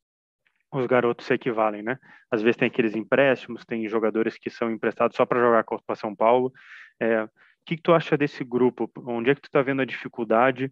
os 0.73 0.87
garotos 0.87 1.27
se 1.27 1.35
equivalem, 1.35 1.83
né? 1.83 1.99
Às 2.31 2.41
vezes 2.41 2.57
tem 2.57 2.67
aqueles 2.67 2.95
empréstimos, 2.95 3.63
tem 3.63 3.87
jogadores 3.87 4.39
que 4.39 4.49
são 4.49 4.71
emprestados 4.71 5.15
só 5.15 5.23
para 5.23 5.39
jogar 5.39 5.63
Copa 5.65 5.95
São 5.95 6.15
Paulo. 6.15 6.51
É, 6.99 7.25
o 7.25 7.29
que, 7.63 7.75
que, 7.75 7.83
tu 7.83 7.93
acha 7.93 8.17
desse 8.17 8.43
grupo? 8.43 8.91
Onde 9.05 9.29
é 9.29 9.35
que 9.35 9.41
tu 9.41 9.49
está 9.49 9.61
vendo 9.61 9.83
a 9.83 9.85
dificuldade? 9.85 10.71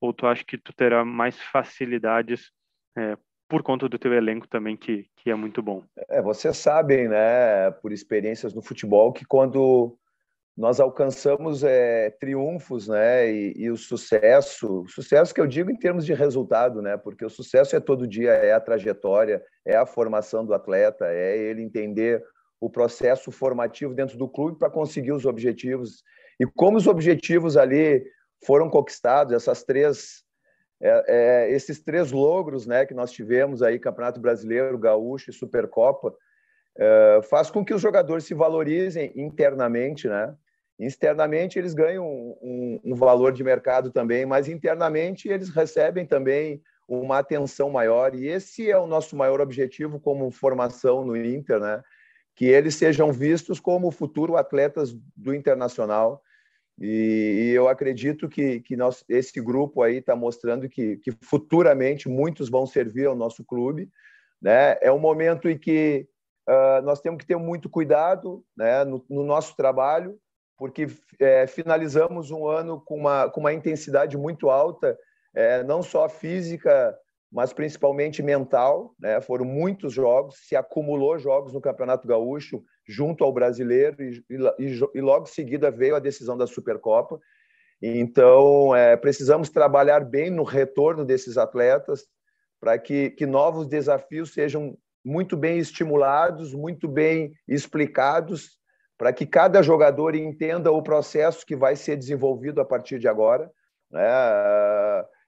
Ou 0.00 0.12
tu 0.12 0.24
acha 0.24 0.44
que 0.44 0.56
tu 0.56 0.72
terá 0.72 1.04
mais 1.04 1.40
facilidades 1.42 2.52
é, 2.96 3.16
por 3.52 3.62
conta 3.62 3.86
do 3.86 3.98
teu 3.98 4.14
elenco 4.14 4.48
também, 4.48 4.78
que, 4.78 5.06
que 5.14 5.30
é 5.30 5.34
muito 5.34 5.62
bom? 5.62 5.84
É, 6.08 6.22
vocês 6.22 6.56
sabem, 6.56 7.06
né, 7.06 7.70
por 7.82 7.92
experiências 7.92 8.54
no 8.54 8.62
futebol, 8.62 9.12
que 9.12 9.26
quando 9.26 9.94
nós 10.56 10.80
alcançamos 10.80 11.62
é, 11.62 12.08
triunfos, 12.18 12.88
né? 12.88 13.30
E, 13.30 13.52
e, 13.56 13.70
o 13.70 13.76
sucesso, 13.76 14.86
sucesso 14.88 15.34
que 15.34 15.40
eu 15.40 15.46
digo 15.46 15.70
em 15.70 15.76
termos 15.76 16.06
de 16.06 16.14
resultado, 16.14 16.80
né? 16.80 16.96
Porque 16.96 17.26
o 17.26 17.30
sucesso 17.30 17.76
é 17.76 17.80
todo 17.80 18.08
dia, 18.08 18.30
é 18.30 18.52
a 18.52 18.60
trajetória, 18.60 19.42
é 19.66 19.76
a 19.76 19.84
formação 19.84 20.46
do 20.46 20.54
atleta, 20.54 21.04
é 21.08 21.36
ele 21.36 21.62
entender 21.62 22.24
o 22.58 22.70
processo 22.70 23.30
formativo 23.30 23.92
dentro 23.92 24.16
do 24.16 24.28
clube 24.28 24.58
para 24.58 24.70
conseguir 24.70 25.12
os 25.12 25.26
objetivos. 25.26 26.02
E 26.40 26.46
como 26.46 26.78
os 26.78 26.86
objetivos 26.86 27.58
ali 27.58 28.02
foram 28.46 28.70
conquistados, 28.70 29.34
essas 29.34 29.62
três, 29.62 30.22
é, 30.82 31.04
é, 31.06 31.52
esses 31.52 31.80
três 31.80 32.10
logros, 32.10 32.66
né? 32.66 32.84
Que 32.84 32.92
nós 32.92 33.12
tivemos 33.12 33.62
aí, 33.62 33.78
Campeonato 33.78 34.20
Brasileiro, 34.20 34.76
Gaúcho 34.76 35.30
e 35.30 35.32
Supercopa, 35.32 36.12
é, 36.76 37.20
faz 37.30 37.50
com 37.50 37.64
que 37.64 37.72
os 37.72 37.80
jogadores 37.80 38.24
se 38.24 38.34
valorizem 38.34 39.12
internamente, 39.14 40.08
né? 40.08 40.34
Externamente 40.78 41.58
eles 41.58 41.72
ganham 41.72 42.04
um, 42.04 42.80
um, 42.84 42.94
valor 42.96 43.32
de 43.32 43.44
mercado 43.44 43.92
também, 43.92 44.26
mas 44.26 44.48
internamente 44.48 45.28
eles 45.28 45.50
recebem 45.50 46.04
também 46.04 46.60
uma 46.88 47.18
atenção 47.18 47.70
maior 47.70 48.14
e 48.14 48.26
esse 48.26 48.68
é 48.68 48.76
o 48.76 48.86
nosso 48.86 49.14
maior 49.14 49.40
objetivo 49.40 50.00
como 50.00 50.30
formação 50.32 51.04
no 51.04 51.16
Inter, 51.16 51.60
né? 51.60 51.80
Que 52.34 52.46
eles 52.46 52.74
sejam 52.74 53.12
vistos 53.12 53.60
como 53.60 53.92
futuro 53.92 54.36
atletas 54.36 54.92
do 55.16 55.32
internacional 55.32 56.20
e, 56.78 57.50
e 57.50 57.50
eu 57.50 57.68
acredito 57.68 58.28
que, 58.28 58.60
que 58.60 58.76
nós, 58.76 59.04
esse 59.08 59.40
grupo 59.40 59.82
aí 59.82 59.98
está 59.98 60.16
mostrando 60.16 60.68
que, 60.68 60.96
que 60.98 61.12
futuramente 61.22 62.08
muitos 62.08 62.48
vão 62.48 62.66
servir 62.66 63.06
ao 63.06 63.16
nosso 63.16 63.44
clube, 63.44 63.88
né? 64.40 64.76
É 64.80 64.90
um 64.90 64.98
momento 64.98 65.48
em 65.48 65.56
que 65.56 66.06
uh, 66.48 66.82
nós 66.82 67.00
temos 67.00 67.18
que 67.18 67.26
ter 67.26 67.36
muito 67.36 67.68
cuidado, 67.68 68.44
né? 68.56 68.84
no, 68.84 69.04
no 69.08 69.22
nosso 69.22 69.56
trabalho 69.56 70.18
porque 70.62 70.86
é, 71.18 71.44
finalizamos 71.48 72.30
um 72.30 72.46
ano 72.46 72.80
com 72.80 72.96
uma, 72.96 73.28
com 73.28 73.40
uma 73.40 73.52
intensidade 73.52 74.16
muito 74.16 74.48
alta, 74.48 74.96
é, 75.34 75.64
não 75.64 75.82
só 75.82 76.08
física, 76.08 76.96
mas 77.32 77.52
principalmente 77.52 78.22
mental. 78.22 78.94
Né? 78.96 79.20
Foram 79.20 79.44
muitos 79.44 79.92
jogos, 79.92 80.36
se 80.46 80.54
acumulou 80.54 81.18
jogos 81.18 81.52
no 81.52 81.60
Campeonato 81.60 82.06
Gaúcho 82.06 82.62
junto 82.92 83.24
ao 83.24 83.32
brasileiro 83.32 84.02
e, 84.02 84.22
e, 84.30 84.80
e 84.94 85.00
logo 85.00 85.24
em 85.24 85.32
seguida 85.32 85.70
veio 85.70 85.96
a 85.96 86.00
decisão 86.00 86.36
da 86.36 86.46
Supercopa. 86.46 87.18
Então, 87.80 88.76
é, 88.76 88.96
precisamos 88.96 89.48
trabalhar 89.48 90.04
bem 90.04 90.30
no 90.30 90.44
retorno 90.44 91.04
desses 91.04 91.36
atletas 91.36 92.06
para 92.60 92.78
que, 92.78 93.10
que 93.10 93.26
novos 93.26 93.66
desafios 93.66 94.32
sejam 94.32 94.76
muito 95.04 95.36
bem 95.36 95.58
estimulados, 95.58 96.54
muito 96.54 96.86
bem 96.86 97.32
explicados 97.48 98.56
para 98.96 99.12
que 99.12 99.26
cada 99.26 99.62
jogador 99.62 100.14
entenda 100.14 100.70
o 100.70 100.80
processo 100.80 101.44
que 101.44 101.56
vai 101.56 101.74
ser 101.74 101.96
desenvolvido 101.96 102.60
a 102.60 102.64
partir 102.64 103.00
de 103.00 103.08
agora. 103.08 103.50
Né? 103.90 104.08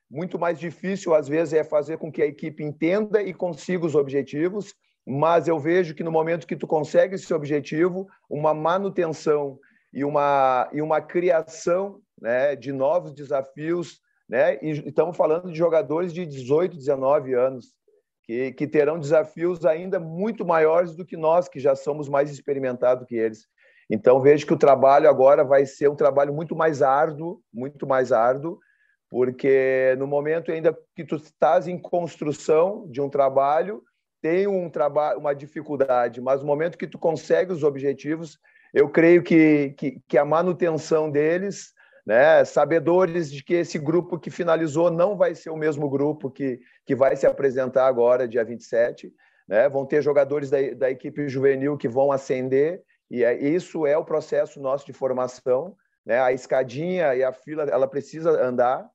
Muito 0.09 0.39
mais 0.39 0.61
difícil, 0.61 1.13
às 1.13 1.27
vezes, 1.27 1.55
é 1.55 1.65
fazer 1.65 1.99
com 1.99 2.13
que 2.13 2.23
a 2.23 2.27
equipe 2.27 2.63
entenda 2.63 3.21
e 3.21 3.35
consiga 3.35 3.85
os 3.85 3.97
objetivos, 3.97 4.73
mas 5.07 5.49
eu 5.49 5.59
vejo 5.59 5.95
que 5.95 6.03
no 6.03 6.11
momento 6.11 6.47
que 6.47 6.57
tu 6.57 6.67
consegue 6.67 7.17
esse 7.17 7.33
objetivo, 7.35 8.09
uma 8.29 8.55
manutenção 8.55 9.59
e 9.93 10.05
uma, 10.05 10.69
e 10.73 10.81
uma 10.81 11.01
criação 11.01 12.01
né, 12.21 12.57
de 12.57 12.73
novos 12.73 13.13
desafios, 13.13 14.01
né? 14.29 14.59
e 14.63 14.71
estamos 14.89 15.17
falando 15.17 15.51
de 15.51 15.59
jogadores 15.59 16.13
de 16.13 16.25
18, 16.25 16.77
19 16.77 17.35
anos, 17.35 17.75
que, 18.25 18.53
que 18.53 18.67
terão 18.67 18.99
desafios 18.99 19.65
ainda 19.67 20.01
muito 20.01 20.45
maiores 20.45 20.97
do 20.97 21.05
que 21.05 21.17
nós, 21.17 21.49
que 21.49 21.61
já 21.61 21.77
somos 21.77 22.09
mais 22.09 22.31
experimentados 22.31 23.07
que 23.07 23.15
eles. 23.15 23.47
Então 23.91 24.21
vejo 24.21 24.47
que 24.47 24.55
o 24.55 24.59
trabalho 24.59 25.09
agora 25.09 25.45
vai 25.45 25.67
ser 25.67 25.91
um 25.91 25.97
trabalho 25.97 26.33
muito 26.33 26.57
mais 26.57 26.81
árduo, 26.81 27.41
muito 27.53 27.87
mais 27.87 28.13
árduo, 28.13 28.59
porque 29.11 29.95
no 29.99 30.07
momento 30.07 30.51
ainda 30.51 30.77
que 30.97 31.05
tu 31.05 31.17
estás 31.17 31.69
em 31.69 31.79
construção 31.79 32.89
de 32.91 33.03
um 33.03 33.11
trabalho, 33.11 33.83
tem 34.25 34.47
um 34.47 34.71
trabalho, 34.71 35.19
uma 35.19 35.35
dificuldade, 35.35 36.19
mas 36.19 36.41
no 36.41 36.47
momento 36.47 36.79
que 36.79 36.87
tu 36.87 36.99
consegue 36.99 37.53
os 37.53 37.63
objetivos, 37.63 38.39
eu 38.73 38.89
creio 38.89 39.23
que, 39.23 39.75
que, 39.77 40.01
que 40.09 40.17
a 40.17 40.25
manutenção 40.25 41.11
deles, 41.11 41.75
né, 42.07 42.43
sabedores 42.43 43.31
de 43.31 43.45
que 43.45 43.53
esse 43.53 43.79
grupo 43.79 44.19
que 44.19 44.31
finalizou 44.31 44.91
não 44.91 45.15
vai 45.15 45.35
ser 45.35 45.51
o 45.51 45.57
mesmo 45.59 45.91
grupo 45.91 46.31
que, 46.31 46.59
que 46.87 46.95
vai 46.95 47.15
se 47.17 47.27
apresentar 47.27 47.87
agora, 47.87 48.27
dia 48.27 48.43
27, 48.43 49.13
né, 49.47 49.69
vão 49.69 49.85
ter 49.85 50.01
jogadores 50.01 50.49
da, 50.49 50.57
da 50.75 50.91
equipe 50.91 51.29
juvenil 51.29 51.77
que 51.77 51.87
vão 51.87 52.11
ascender, 52.11 52.81
e 53.11 53.23
é, 53.23 53.35
isso 53.35 53.87
é 53.87 53.99
o 53.99 54.07
processo 54.07 54.59
nosso 54.59 54.87
de 54.87 54.95
formação, 54.95 55.77
né? 56.05 56.19
A 56.19 56.33
escadinha 56.33 57.15
e 57.15 57.23
a 57.23 57.31
fila, 57.31 57.65
ela 57.65 57.87
precisa 57.87 58.31
andar. 58.43 58.89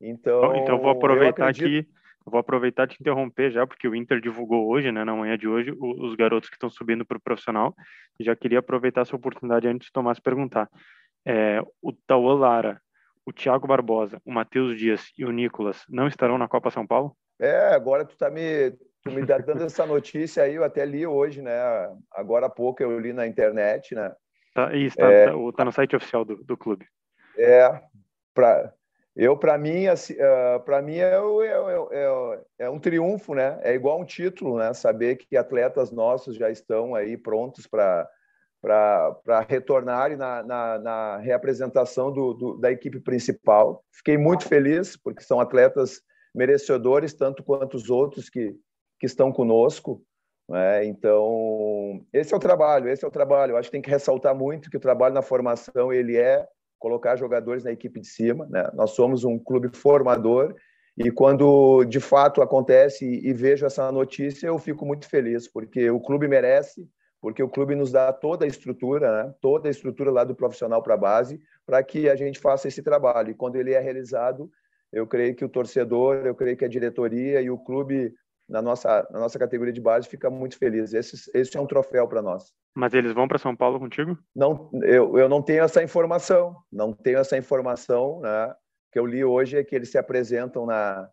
Então, 0.00 0.54
então 0.54 0.78
vou 0.78 0.90
aproveitar 0.90 1.48
acredito... 1.48 1.66
aqui, 1.66 1.97
vou 2.28 2.38
aproveitar 2.40 2.86
de 2.86 2.96
interromper 3.00 3.50
já, 3.50 3.66
porque 3.66 3.88
o 3.88 3.94
Inter 3.94 4.20
divulgou 4.20 4.68
hoje, 4.68 4.92
né, 4.92 5.04
na 5.04 5.14
manhã 5.14 5.36
de 5.36 5.48
hoje, 5.48 5.72
os 5.78 6.14
garotos 6.14 6.48
que 6.48 6.56
estão 6.56 6.70
subindo 6.70 7.04
para 7.04 7.16
o 7.16 7.20
profissional. 7.20 7.74
E 8.18 8.24
já 8.24 8.34
queria 8.36 8.58
aproveitar 8.58 9.02
essa 9.02 9.16
oportunidade 9.16 9.68
antes 9.68 9.86
de 9.86 9.92
Tomás 9.92 10.20
perguntar. 10.20 10.68
É, 11.26 11.60
o 11.82 11.92
Tauan 11.92 12.38
Lara, 12.38 12.80
o 13.26 13.32
Thiago 13.32 13.66
Barbosa, 13.66 14.20
o 14.24 14.32
Matheus 14.32 14.78
Dias 14.78 15.10
e 15.18 15.24
o 15.24 15.30
Nicolas 15.30 15.84
não 15.88 16.06
estarão 16.06 16.38
na 16.38 16.48
Copa 16.48 16.70
São 16.70 16.86
Paulo? 16.86 17.16
É, 17.40 17.74
agora 17.74 18.04
tu 18.04 18.16
tá 18.16 18.30
me 18.30 18.72
tu 19.02 19.12
me 19.12 19.24
dando 19.24 19.64
essa 19.64 19.86
notícia 19.86 20.42
aí, 20.42 20.54
eu 20.54 20.64
até 20.64 20.84
li 20.84 21.06
hoje, 21.06 21.40
né? 21.40 21.52
Agora 22.12 22.46
há 22.46 22.50
pouco 22.50 22.82
eu 22.82 22.98
li 22.98 23.12
na 23.12 23.26
internet, 23.26 23.94
né? 23.94 24.12
Tá, 24.54 24.74
isso, 24.74 24.96
tá, 24.96 25.10
é, 25.10 25.26
tá, 25.26 25.32
tá 25.56 25.64
no 25.64 25.72
site 25.72 25.94
oficial 25.94 26.24
do, 26.24 26.42
do 26.42 26.56
clube. 26.56 26.86
É, 27.36 27.80
para 28.34 28.72
eu 29.18 29.36
para 29.36 29.58
mim 29.58 29.88
assim, 29.88 30.14
uh, 30.14 30.60
para 30.64 30.80
mim 30.80 30.98
é, 30.98 31.10
é, 31.10 31.88
é, 31.90 32.40
é, 32.60 32.70
um 32.70 32.78
triunfo 32.78 33.34
né? 33.34 33.58
É 33.64 33.74
igual 33.74 34.00
um 34.00 34.04
título 34.04 34.56
né? 34.56 34.72
Saber 34.72 35.16
que 35.16 35.36
atletas 35.36 35.90
nossos 35.90 36.36
já 36.36 36.48
estão 36.48 36.94
aí 36.94 37.16
prontos 37.16 37.66
para 37.66 38.08
para 38.60 39.46
retornarem 39.48 40.16
na, 40.16 40.42
na, 40.42 40.78
na 40.80 41.16
reapresentação 41.18 42.12
do, 42.12 42.34
do, 42.34 42.56
da 42.58 42.72
equipe 42.72 42.98
principal. 42.98 43.84
Fiquei 43.92 44.18
muito 44.18 44.48
feliz 44.48 44.96
porque 44.96 45.22
são 45.22 45.38
atletas 45.38 46.00
merecedores 46.34 47.14
tanto 47.14 47.42
quanto 47.42 47.76
os 47.76 47.90
outros 47.90 48.30
que 48.30 48.54
que 49.00 49.06
estão 49.06 49.32
conosco 49.32 50.02
né? 50.48 50.84
então 50.84 52.04
esse 52.12 52.34
é 52.34 52.36
o 52.36 52.40
trabalho 52.40 52.88
esse 52.88 53.04
é 53.04 53.08
o 53.08 53.12
trabalho. 53.12 53.52
Eu 53.52 53.56
acho 53.56 53.68
que 53.68 53.72
tem 53.72 53.82
que 53.82 53.90
ressaltar 53.90 54.34
muito 54.34 54.70
que 54.70 54.76
o 54.76 54.80
trabalho 54.80 55.14
na 55.14 55.22
formação 55.22 55.92
ele 55.92 56.16
é 56.16 56.46
colocar 56.78 57.16
jogadores 57.16 57.64
na 57.64 57.72
equipe 57.72 58.00
de 58.00 58.06
cima. 58.06 58.46
Né? 58.50 58.68
Nós 58.74 58.90
somos 58.90 59.24
um 59.24 59.38
clube 59.38 59.68
formador 59.74 60.54
e 60.96 61.10
quando 61.10 61.84
de 61.84 62.00
fato 62.00 62.42
acontece 62.42 63.04
e 63.04 63.32
vejo 63.32 63.64
essa 63.64 63.90
notícia, 63.92 64.48
eu 64.48 64.58
fico 64.58 64.84
muito 64.84 65.08
feliz, 65.08 65.46
porque 65.46 65.88
o 65.90 66.00
clube 66.00 66.26
merece, 66.26 66.88
porque 67.20 67.40
o 67.42 67.48
clube 67.48 67.76
nos 67.76 67.92
dá 67.92 68.12
toda 68.12 68.44
a 68.44 68.48
estrutura, 68.48 69.24
né? 69.24 69.34
toda 69.40 69.68
a 69.68 69.70
estrutura 69.70 70.10
lá 70.10 70.24
do 70.24 70.34
profissional 70.34 70.82
para 70.82 70.94
a 70.94 70.98
base, 70.98 71.40
para 71.64 71.82
que 71.84 72.08
a 72.08 72.16
gente 72.16 72.40
faça 72.40 72.66
esse 72.66 72.82
trabalho. 72.82 73.30
E 73.30 73.34
quando 73.34 73.56
ele 73.56 73.74
é 73.74 73.78
realizado, 73.78 74.50
eu 74.92 75.06
creio 75.06 75.36
que 75.36 75.44
o 75.44 75.48
torcedor, 75.48 76.26
eu 76.26 76.34
creio 76.34 76.56
que 76.56 76.64
a 76.64 76.68
diretoria 76.68 77.40
e 77.40 77.50
o 77.50 77.58
clube 77.58 78.12
na 78.48 78.62
nossa, 78.62 79.06
na 79.10 79.20
nossa 79.20 79.38
categoria 79.38 79.72
de 79.72 79.80
base 79.80 80.08
fica 80.08 80.30
muito 80.30 80.56
feliz. 80.56 80.94
Esse, 80.94 81.30
esse 81.34 81.56
é 81.56 81.60
um 81.60 81.66
troféu 81.66 82.08
para 82.08 82.22
nós. 82.22 82.52
Mas 82.74 82.94
eles 82.94 83.12
vão 83.12 83.28
para 83.28 83.38
São 83.38 83.54
Paulo 83.54 83.78
contigo? 83.78 84.16
Não, 84.34 84.70
eu, 84.82 85.18
eu 85.18 85.28
não 85.28 85.42
tenho 85.42 85.62
essa 85.62 85.82
informação. 85.82 86.56
Não 86.72 86.92
tenho 86.92 87.18
essa 87.18 87.36
informação. 87.36 88.20
Né? 88.20 88.46
O 88.46 88.92
que 88.92 88.98
eu 88.98 89.06
li 89.06 89.24
hoje 89.24 89.58
é 89.58 89.64
que 89.64 89.74
eles 89.74 89.90
se 89.90 89.98
apresentam 89.98 90.64
na, 90.64 91.08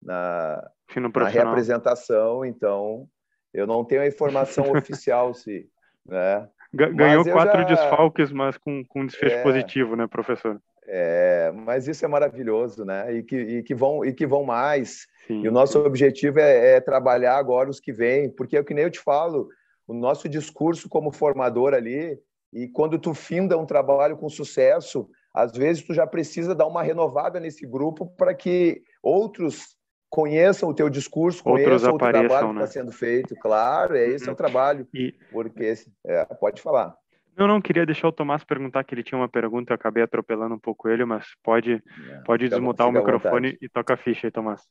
na, 0.00 0.70
na 0.94 1.28
reapresentação. 1.28 2.44
Então, 2.44 3.08
eu 3.52 3.66
não 3.66 3.84
tenho 3.84 4.02
a 4.02 4.06
informação 4.06 4.70
oficial 4.76 5.34
se. 5.34 5.68
Né? 6.04 6.48
Ganhou 6.72 7.24
quatro 7.24 7.62
já... 7.62 7.64
desfalques, 7.64 8.30
mas 8.30 8.58
com, 8.58 8.84
com 8.84 9.06
desfecho 9.06 9.36
é... 9.36 9.42
positivo, 9.42 9.96
né, 9.96 10.06
professor? 10.06 10.60
É, 10.88 11.52
mas 11.52 11.88
isso 11.88 12.04
é 12.04 12.08
maravilhoso, 12.08 12.84
né? 12.84 13.12
E 13.12 13.22
que, 13.22 13.36
e 13.36 13.62
que 13.62 13.74
vão 13.74 14.04
e 14.04 14.12
que 14.12 14.26
vão 14.26 14.44
mais. 14.44 15.06
Sim, 15.26 15.42
e 15.42 15.48
o 15.48 15.52
nosso 15.52 15.80
sim. 15.80 15.86
objetivo 15.86 16.38
é, 16.38 16.76
é, 16.76 16.80
trabalhar 16.80 17.36
agora 17.36 17.68
os 17.68 17.80
que 17.80 17.92
vêm, 17.92 18.30
porque 18.30 18.56
é 18.56 18.60
o 18.60 18.64
que 18.64 18.74
nem 18.74 18.84
eu 18.84 18.90
te 18.90 19.00
falo, 19.00 19.48
o 19.86 19.94
nosso 19.94 20.28
discurso 20.28 20.88
como 20.88 21.10
formador 21.10 21.74
ali, 21.74 22.18
e 22.52 22.68
quando 22.68 22.98
tu 22.98 23.12
finda 23.12 23.58
um 23.58 23.66
trabalho 23.66 24.16
com 24.16 24.28
sucesso, 24.28 25.08
às 25.34 25.52
vezes 25.52 25.82
tu 25.82 25.92
já 25.92 26.06
precisa 26.06 26.54
dar 26.54 26.66
uma 26.66 26.82
renovada 26.82 27.38
nesse 27.40 27.66
grupo 27.66 28.06
para 28.06 28.32
que 28.32 28.82
outros 29.02 29.76
conheçam 30.08 30.68
o 30.68 30.74
teu 30.74 30.88
discurso, 30.88 31.42
conheçam 31.42 31.94
o 31.94 31.98
trabalho 31.98 32.48
né? 32.48 32.60
que 32.60 32.64
está 32.64 32.80
sendo 32.80 32.92
feito. 32.92 33.34
Claro, 33.36 33.96
é 33.96 34.06
esse 34.08 34.24
uhum. 34.24 34.28
é 34.28 34.28
o 34.28 34.30
uhum. 34.30 34.36
trabalho. 34.36 34.88
E... 34.94 35.14
Porque 35.30 35.74
é, 36.06 36.24
pode 36.40 36.62
falar. 36.62 36.96
Não, 37.36 37.46
não, 37.46 37.60
queria 37.60 37.84
deixar 37.84 38.08
o 38.08 38.12
Tomás 38.12 38.42
perguntar 38.44 38.82
que 38.82 38.94
ele 38.94 39.02
tinha 39.02 39.18
uma 39.18 39.28
pergunta, 39.28 39.72
eu 39.72 39.74
acabei 39.74 40.02
atropelando 40.02 40.54
um 40.54 40.58
pouco 40.58 40.88
ele, 40.88 41.04
mas 41.04 41.26
pode, 41.42 41.74
é, 41.74 42.20
pode 42.24 42.48
desmutar 42.48 42.88
o 42.88 42.92
microfone 42.92 43.58
e 43.60 43.68
toca 43.68 43.92
a 43.94 43.96
ficha 43.96 44.26
aí, 44.26 44.30
Tomás. 44.30 44.62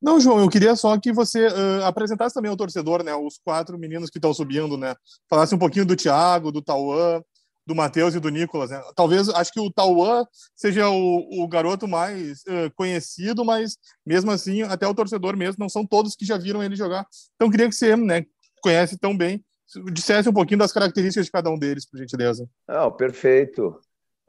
Não, 0.00 0.20
João, 0.20 0.40
eu 0.40 0.50
queria 0.50 0.74
só 0.74 0.98
que 0.98 1.12
você 1.12 1.46
uh, 1.46 1.84
apresentasse 1.84 2.34
também 2.34 2.50
ao 2.50 2.56
torcedor, 2.56 3.02
né, 3.04 3.14
os 3.14 3.38
quatro 3.42 3.78
meninos 3.78 4.10
que 4.10 4.18
estão 4.18 4.34
subindo, 4.34 4.76
né, 4.76 4.94
falasse 5.30 5.54
um 5.54 5.58
pouquinho 5.58 5.86
do 5.86 5.96
Thiago, 5.96 6.52
do 6.52 6.60
Tauan, 6.60 7.22
do 7.64 7.74
Matheus 7.74 8.14
e 8.14 8.20
do 8.20 8.28
Nicolas, 8.28 8.70
né? 8.70 8.82
Talvez, 8.96 9.28
acho 9.28 9.52
que 9.52 9.60
o 9.60 9.70
Tauan 9.70 10.24
seja 10.54 10.88
o, 10.88 11.44
o 11.44 11.48
garoto 11.48 11.86
mais 11.86 12.40
uh, 12.40 12.70
conhecido, 12.74 13.44
mas 13.44 13.76
mesmo 14.04 14.32
assim, 14.32 14.62
até 14.62 14.86
o 14.86 14.94
torcedor 14.94 15.36
mesmo, 15.36 15.60
não 15.60 15.68
são 15.68 15.86
todos 15.86 16.16
que 16.16 16.24
já 16.24 16.36
viram 16.36 16.62
ele 16.62 16.74
jogar. 16.74 17.06
Então, 17.36 17.48
queria 17.48 17.68
que 17.68 17.74
você, 17.74 17.96
né, 17.96 18.24
conhece 18.60 18.98
tão 18.98 19.16
bem, 19.16 19.44
dissesse 19.92 20.28
um 20.28 20.32
pouquinho 20.32 20.58
das 20.58 20.72
características 20.72 21.26
de 21.26 21.32
cada 21.32 21.50
um 21.50 21.58
deles, 21.58 21.88
por 21.88 21.98
gentileza. 21.98 22.48
Não, 22.68 22.90
perfeito. 22.90 23.78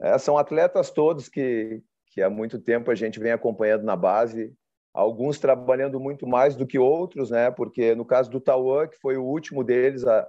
É, 0.00 0.16
são 0.18 0.36
atletas 0.36 0.90
todos 0.90 1.28
que, 1.28 1.82
que 2.08 2.22
há 2.22 2.30
muito 2.30 2.58
tempo 2.58 2.90
a 2.90 2.94
gente 2.94 3.20
vem 3.20 3.32
acompanhando 3.32 3.84
na 3.84 3.96
base, 3.96 4.52
alguns 4.92 5.38
trabalhando 5.38 5.98
muito 5.98 6.26
mais 6.26 6.54
do 6.54 6.66
que 6.66 6.78
outros, 6.78 7.30
né? 7.30 7.50
Porque 7.50 7.94
no 7.94 8.04
caso 8.04 8.30
do 8.30 8.40
Tauan, 8.40 8.86
que 8.88 8.98
foi 8.98 9.16
o 9.16 9.24
último 9.24 9.64
deles 9.64 10.06
a, 10.06 10.28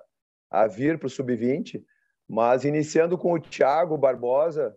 a 0.49 0.67
vir 0.67 0.97
para 0.97 1.07
o 1.07 1.09
sub-20, 1.09 1.83
mas 2.27 2.63
iniciando 2.63 3.17
com 3.17 3.33
o 3.33 3.39
Thiago 3.39 3.97
Barbosa, 3.97 4.75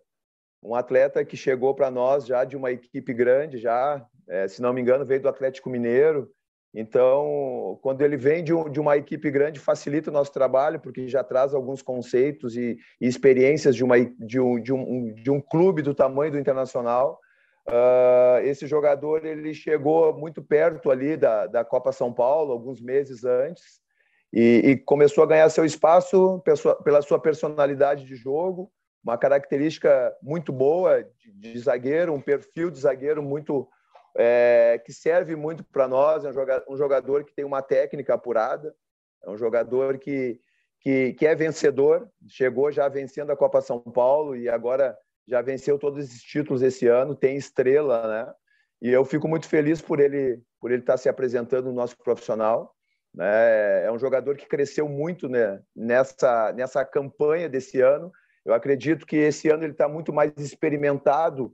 um 0.61 0.75
atleta 0.75 1.23
que 1.23 1.37
chegou 1.37 1.73
para 1.73 1.89
nós 1.89 2.25
já 2.25 2.43
de 2.43 2.55
uma 2.55 2.71
equipe 2.71 3.13
grande, 3.13 3.57
já, 3.57 4.05
é, 4.27 4.47
se 4.47 4.61
não 4.61 4.73
me 4.73 4.81
engano, 4.81 5.05
veio 5.05 5.21
do 5.21 5.29
Atlético 5.29 5.69
Mineiro, 5.69 6.29
então, 6.73 7.79
quando 7.81 8.01
ele 8.01 8.15
vem 8.15 8.43
de, 8.43 8.53
um, 8.53 8.69
uma 8.79 8.95
equipe 8.95 9.29
grande, 9.31 9.59
facilita 9.59 10.09
o 10.09 10.13
nosso 10.13 10.31
trabalho, 10.31 10.79
porque 10.79 11.07
já 11.07 11.23
traz 11.23 11.53
alguns 11.53 11.81
conceitos 11.81 12.55
e, 12.55 12.77
e 13.01 13.07
experiências 13.07 13.75
de, 13.75 13.83
uma, 13.83 13.95
de, 13.99 14.39
um, 14.39 14.61
de, 14.61 14.71
um, 14.71 15.13
de 15.13 15.31
um 15.31 15.41
clube 15.41 15.81
do 15.81 15.95
tamanho 15.95 16.31
do 16.31 16.39
Internacional. 16.39 17.19
Uh, 17.67 18.39
esse 18.43 18.67
jogador 18.67 19.25
ele 19.25 19.53
chegou 19.53 20.13
muito 20.17 20.41
perto 20.41 20.91
ali 20.91 21.17
da, 21.17 21.47
da 21.47 21.65
Copa 21.65 21.91
São 21.91 22.13
Paulo, 22.13 22.51
alguns 22.51 22.79
meses 22.79 23.23
antes, 23.23 23.79
e, 24.31 24.61
e 24.63 24.77
começou 24.77 25.23
a 25.23 25.27
ganhar 25.27 25.49
seu 25.49 25.65
espaço 25.65 26.41
pela 26.83 27.01
sua 27.01 27.19
personalidade 27.19 28.05
de 28.05 28.15
jogo, 28.15 28.71
uma 29.03 29.17
característica 29.17 30.15
muito 30.21 30.51
boa 30.51 31.03
de, 31.03 31.31
de 31.31 31.59
zagueiro, 31.59 32.13
um 32.13 32.21
perfil 32.21 32.69
de 32.69 32.79
zagueiro 32.79 33.23
muito 33.23 33.67
é, 34.21 34.77
que 34.85 34.91
serve 34.91 35.33
muito 35.33 35.63
para 35.63 35.87
nós. 35.87 36.25
É 36.25 36.29
um 36.67 36.75
jogador, 36.75 37.23
que 37.23 37.33
tem 37.33 37.45
uma 37.45 37.61
técnica 37.61 38.15
apurada, 38.15 38.75
é 39.23 39.29
um 39.29 39.37
jogador 39.37 39.97
que, 39.97 40.37
que, 40.81 41.13
que 41.13 41.25
é 41.25 41.33
vencedor, 41.33 42.09
chegou 42.27 42.69
já 42.69 42.89
vencendo 42.89 43.31
a 43.31 43.37
Copa 43.37 43.61
São 43.61 43.79
Paulo 43.79 44.35
e 44.35 44.49
agora 44.49 44.97
já 45.25 45.41
venceu 45.41 45.79
todos 45.79 46.03
esses 46.03 46.21
títulos 46.21 46.61
esse 46.61 46.85
ano, 46.85 47.15
tem 47.15 47.37
estrela, 47.37 48.07
né? 48.07 48.33
E 48.81 48.89
eu 48.89 49.05
fico 49.05 49.27
muito 49.27 49.47
feliz 49.47 49.81
por 49.81 49.99
ele 50.01 50.41
por 50.59 50.71
ele 50.71 50.81
estar 50.81 50.93
tá 50.93 50.97
se 50.97 51.07
apresentando 51.07 51.65
no 51.65 51.73
nosso 51.73 51.97
profissional. 51.97 52.75
Né? 53.13 53.85
É 53.85 53.91
um 53.91 53.99
jogador 53.99 54.35
que 54.35 54.45
cresceu 54.45 54.89
muito 54.89 55.29
né? 55.29 55.61
nessa 55.73 56.51
nessa 56.53 56.83
campanha 56.83 57.47
desse 57.47 57.79
ano. 57.79 58.11
Eu 58.45 58.53
acredito 58.53 59.05
que 59.05 59.15
esse 59.15 59.49
ano 59.49 59.63
ele 59.63 59.73
está 59.73 59.87
muito 59.87 60.11
mais 60.11 60.33
experimentado 60.37 61.53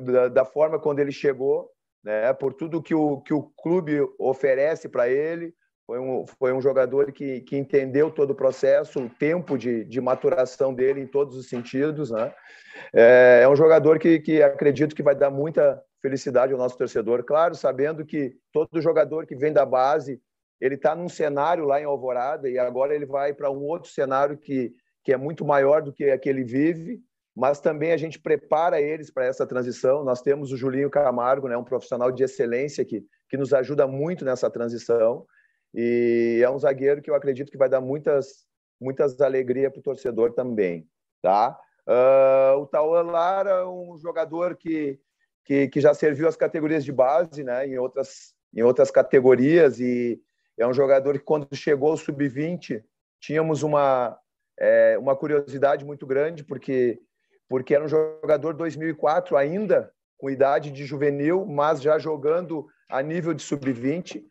da, 0.00 0.28
da 0.28 0.44
forma 0.44 0.78
quando 0.78 1.00
ele 1.00 1.12
chegou 1.12 1.70
né, 2.02 2.32
por 2.32 2.54
tudo 2.54 2.82
que 2.82 2.94
o, 2.94 3.20
que 3.20 3.34
o 3.34 3.42
clube 3.62 4.00
oferece 4.18 4.88
para 4.88 5.08
ele. 5.08 5.54
Foi 5.86 5.98
um, 5.98 6.24
foi 6.38 6.52
um 6.52 6.60
jogador 6.60 7.10
que, 7.10 7.40
que 7.40 7.56
entendeu 7.56 8.10
todo 8.10 8.30
o 8.30 8.34
processo, 8.34 9.00
o 9.00 9.10
tempo 9.10 9.58
de, 9.58 9.84
de 9.84 10.00
maturação 10.00 10.72
dele 10.72 11.00
em 11.00 11.06
todos 11.06 11.36
os 11.36 11.48
sentidos. 11.48 12.10
Né? 12.10 12.32
É, 12.92 13.40
é 13.42 13.48
um 13.48 13.56
jogador 13.56 13.98
que, 13.98 14.20
que 14.20 14.42
acredito 14.42 14.94
que 14.94 15.02
vai 15.02 15.16
dar 15.16 15.30
muita 15.30 15.82
felicidade 16.00 16.52
ao 16.52 16.58
nosso 16.58 16.78
torcedor. 16.78 17.24
Claro, 17.24 17.54
sabendo 17.54 18.04
que 18.06 18.36
todo 18.52 18.80
jogador 18.80 19.26
que 19.26 19.34
vem 19.34 19.52
da 19.52 19.66
base, 19.66 20.20
ele 20.60 20.76
está 20.76 20.94
num 20.94 21.08
cenário 21.08 21.64
lá 21.64 21.80
em 21.80 21.84
Alvorada 21.84 22.48
e 22.48 22.58
agora 22.58 22.94
ele 22.94 23.06
vai 23.06 23.34
para 23.34 23.50
um 23.50 23.62
outro 23.62 23.90
cenário 23.90 24.38
que, 24.38 24.72
que 25.02 25.12
é 25.12 25.16
muito 25.16 25.44
maior 25.44 25.82
do 25.82 25.92
que 25.92 26.04
aquele 26.10 26.44
vive 26.44 27.02
mas 27.34 27.60
também 27.60 27.92
a 27.92 27.96
gente 27.96 28.18
prepara 28.18 28.80
eles 28.80 29.10
para 29.10 29.24
essa 29.24 29.46
transição. 29.46 30.04
Nós 30.04 30.20
temos 30.20 30.52
o 30.52 30.56
Julinho 30.56 30.90
Camargo, 30.90 31.48
né, 31.48 31.56
um 31.56 31.64
profissional 31.64 32.10
de 32.10 32.22
excelência 32.22 32.84
que, 32.84 33.04
que 33.28 33.36
nos 33.36 33.52
ajuda 33.52 33.86
muito 33.86 34.24
nessa 34.24 34.50
transição. 34.50 35.24
E 35.72 36.40
é 36.42 36.50
um 36.50 36.58
zagueiro 36.58 37.00
que 37.00 37.10
eu 37.10 37.14
acredito 37.14 37.50
que 37.50 37.58
vai 37.58 37.68
dar 37.68 37.80
muitas, 37.80 38.46
muitas 38.80 39.20
alegrias 39.20 39.72
para 39.72 39.80
o 39.80 39.82
torcedor 39.82 40.32
também. 40.32 40.88
Tá? 41.22 41.58
Uh, 41.86 42.58
o 42.58 42.66
Tauan 42.66 43.02
Lara 43.02 43.68
um 43.68 43.96
jogador 43.98 44.56
que, 44.56 44.98
que, 45.44 45.68
que, 45.68 45.80
já 45.80 45.94
serviu 45.94 46.28
as 46.28 46.36
categorias 46.36 46.84
de 46.84 46.92
base 46.92 47.44
né, 47.44 47.66
em, 47.66 47.78
outras, 47.78 48.34
em 48.54 48.62
outras 48.62 48.90
categorias 48.90 49.80
e 49.80 50.20
é 50.58 50.66
um 50.66 50.74
jogador 50.74 51.18
que, 51.18 51.24
quando 51.24 51.54
chegou 51.54 51.90
ao 51.90 51.96
sub-20, 51.96 52.82
tínhamos 53.20 53.62
uma, 53.62 54.18
é, 54.58 54.98
uma 54.98 55.16
curiosidade 55.16 55.84
muito 55.84 56.06
grande, 56.06 56.44
porque 56.44 57.00
porque 57.50 57.74
era 57.74 57.84
um 57.84 57.88
jogador 57.88 58.54
2004 58.54 59.36
ainda, 59.36 59.90
com 60.16 60.30
idade 60.30 60.70
de 60.70 60.84
juvenil, 60.86 61.44
mas 61.44 61.82
já 61.82 61.98
jogando 61.98 62.68
a 62.88 63.02
nível 63.02 63.34
de 63.34 63.42
sub-20. 63.42 64.18
Uh, 64.18 64.22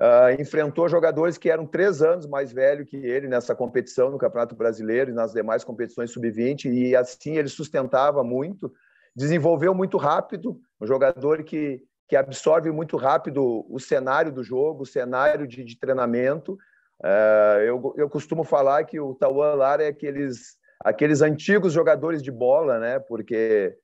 ah, 0.00 0.32
enfrentou 0.40 0.88
jogadores 0.88 1.38
que 1.38 1.48
eram 1.48 1.66
três 1.66 2.02
anos 2.02 2.26
mais 2.26 2.52
velho 2.52 2.84
que 2.84 2.96
ele 2.96 3.28
nessa 3.28 3.54
competição 3.54 4.10
no 4.10 4.18
Campeonato 4.18 4.56
Brasileiro 4.56 5.12
e 5.12 5.14
nas 5.14 5.32
demais 5.32 5.62
competições 5.62 6.10
sub-20, 6.10 6.64
e 6.64 6.96
assim 6.96 7.36
ele 7.36 7.48
sustentava 7.48 8.24
muito, 8.24 8.72
desenvolveu 9.14 9.72
muito 9.72 9.96
rápido, 9.96 10.60
um 10.80 10.86
jogador 10.86 11.44
que, 11.44 11.80
que 12.08 12.16
absorve 12.16 12.72
muito 12.72 12.96
rápido 12.96 13.64
o 13.72 13.78
cenário 13.78 14.32
do 14.32 14.42
jogo, 14.42 14.82
o 14.82 14.86
cenário 14.86 15.46
de, 15.46 15.62
de 15.62 15.78
treinamento. 15.78 16.58
Uh, 17.00 17.60
eu, 17.60 17.94
eu 17.96 18.10
costumo 18.10 18.42
falar 18.42 18.82
que 18.82 18.98
o 18.98 19.14
Tauan 19.14 19.54
Lara 19.54 19.84
é 19.84 19.88
aqueles, 19.88 20.56
aqueles 20.84 21.22
antigos 21.22 21.72
jogadores 21.72 22.22
de 22.22 22.30
bola, 22.30 22.78
né? 22.78 22.98
Porque 22.98 23.76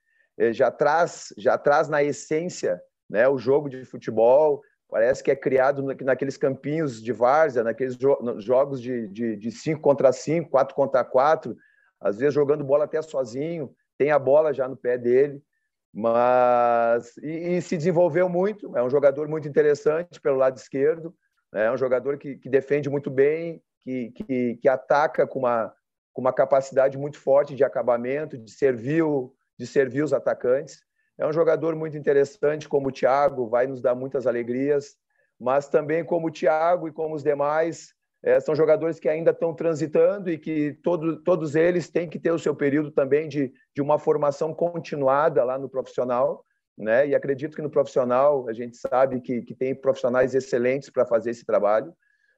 já 0.53 0.71
traz, 0.71 1.35
já 1.37 1.59
traz 1.59 1.89
na 1.89 2.03
essência 2.03 2.81
né, 3.09 3.29
o 3.29 3.37
jogo 3.37 3.69
de 3.69 3.85
futebol, 3.85 4.63
parece 4.89 5.23
que 5.23 5.31
é 5.31 5.37
criado 5.37 5.83
naqueles 5.83 6.37
campinhos 6.37 7.03
de 7.03 7.13
várzea, 7.13 7.65
naqueles 7.65 7.99
jogos 8.39 8.81
de, 8.81 9.09
de, 9.09 9.37
de 9.37 9.51
cinco 9.51 9.81
contra 9.81 10.13
cinco, 10.13 10.51
quatro 10.51 10.75
contra 10.75 11.05
quatro, 11.05 11.57
às 12.01 12.19
vezes 12.19 12.35
jogando 12.35 12.65
bola 12.65 12.85
até 12.85 13.03
sozinho, 13.03 13.75
tem 13.99 14.11
a 14.11 14.19
bola 14.19 14.55
já 14.55 14.69
no 14.69 14.77
pé 14.77 14.97
dele, 14.97 15.43
mas 15.93 17.17
e, 17.19 17.57
e 17.57 17.63
se 17.63 17.77
desenvolveu 17.77 18.29
muito. 18.29 18.77
É 18.77 18.83
um 18.83 18.91
jogador 18.91 19.29
muito 19.29 19.49
interessante 19.49 20.21
pelo 20.21 20.37
lado 20.37 20.57
esquerdo, 20.57 21.15
né, 21.53 21.67
é 21.67 21.73
um 21.73 21.77
jogador 21.77 22.17
que, 22.17 22.37
que 22.37 22.49
defende 22.49 22.89
muito 22.89 23.11
bem, 23.11 23.63
que, 23.83 24.11
que, 24.13 24.57
que 24.57 24.69
ataca 24.69 25.27
com 25.27 25.41
uma, 25.41 25.73
com 26.13 26.21
uma 26.21 26.33
capacidade 26.33 26.99
muito 26.99 27.19
forte 27.19 27.55
de 27.55 27.65
acabamento, 27.65 28.37
de 28.37 28.51
servir, 28.51 29.05
de 29.59 29.67
servir 29.67 30.03
os 30.03 30.13
atacantes. 30.13 30.83
É 31.19 31.27
um 31.27 31.33
jogador 31.33 31.75
muito 31.77 31.97
interessante, 31.97 32.69
como 32.69 32.89
o 32.89 32.93
Thiago, 32.93 33.49
vai 33.49 33.67
nos 33.67 33.81
dar 33.81 33.95
muitas 33.95 34.27
alegrias, 34.27 34.97
mas 35.39 35.69
também 35.69 36.05
como 36.05 36.29
o 36.29 36.31
Thiago 36.31 36.89
e 36.89 36.93
como 36.93 37.15
os 37.15 37.23
demais, 37.23 37.95
é, 38.23 38.39
são 38.39 38.55
jogadores 38.55 38.99
que 38.99 39.09
ainda 39.09 39.31
estão 39.31 39.55
transitando 39.55 40.31
e 40.31 40.39
que 40.39 40.75
todo, 40.83 41.23
todos 41.23 41.55
eles 41.55 41.89
têm 41.89 42.09
que 42.09 42.19
ter 42.19 42.31
o 42.31 42.39
seu 42.39 42.55
período 42.55 42.91
também 42.91 43.29
de, 43.29 43.53
de 43.75 43.81
uma 43.81 43.99
formação 43.99 44.53
continuada 44.53 45.43
lá 45.43 45.59
no 45.59 45.69
profissional. 45.69 46.45
Né? 46.77 47.09
E 47.09 47.15
acredito 47.15 47.57
que 47.57 47.63
no 47.63 47.71
profissional 47.71 48.49
a 48.49 48.53
gente 48.53 48.77
sabe 48.77 49.21
que, 49.21 49.43
que 49.43 49.55
tem 49.55 49.75
profissionais 49.75 50.35
excelentes 50.35 50.91
para 50.91 51.07
fazer 51.07 51.31
esse 51.31 51.45
trabalho. 51.45 51.95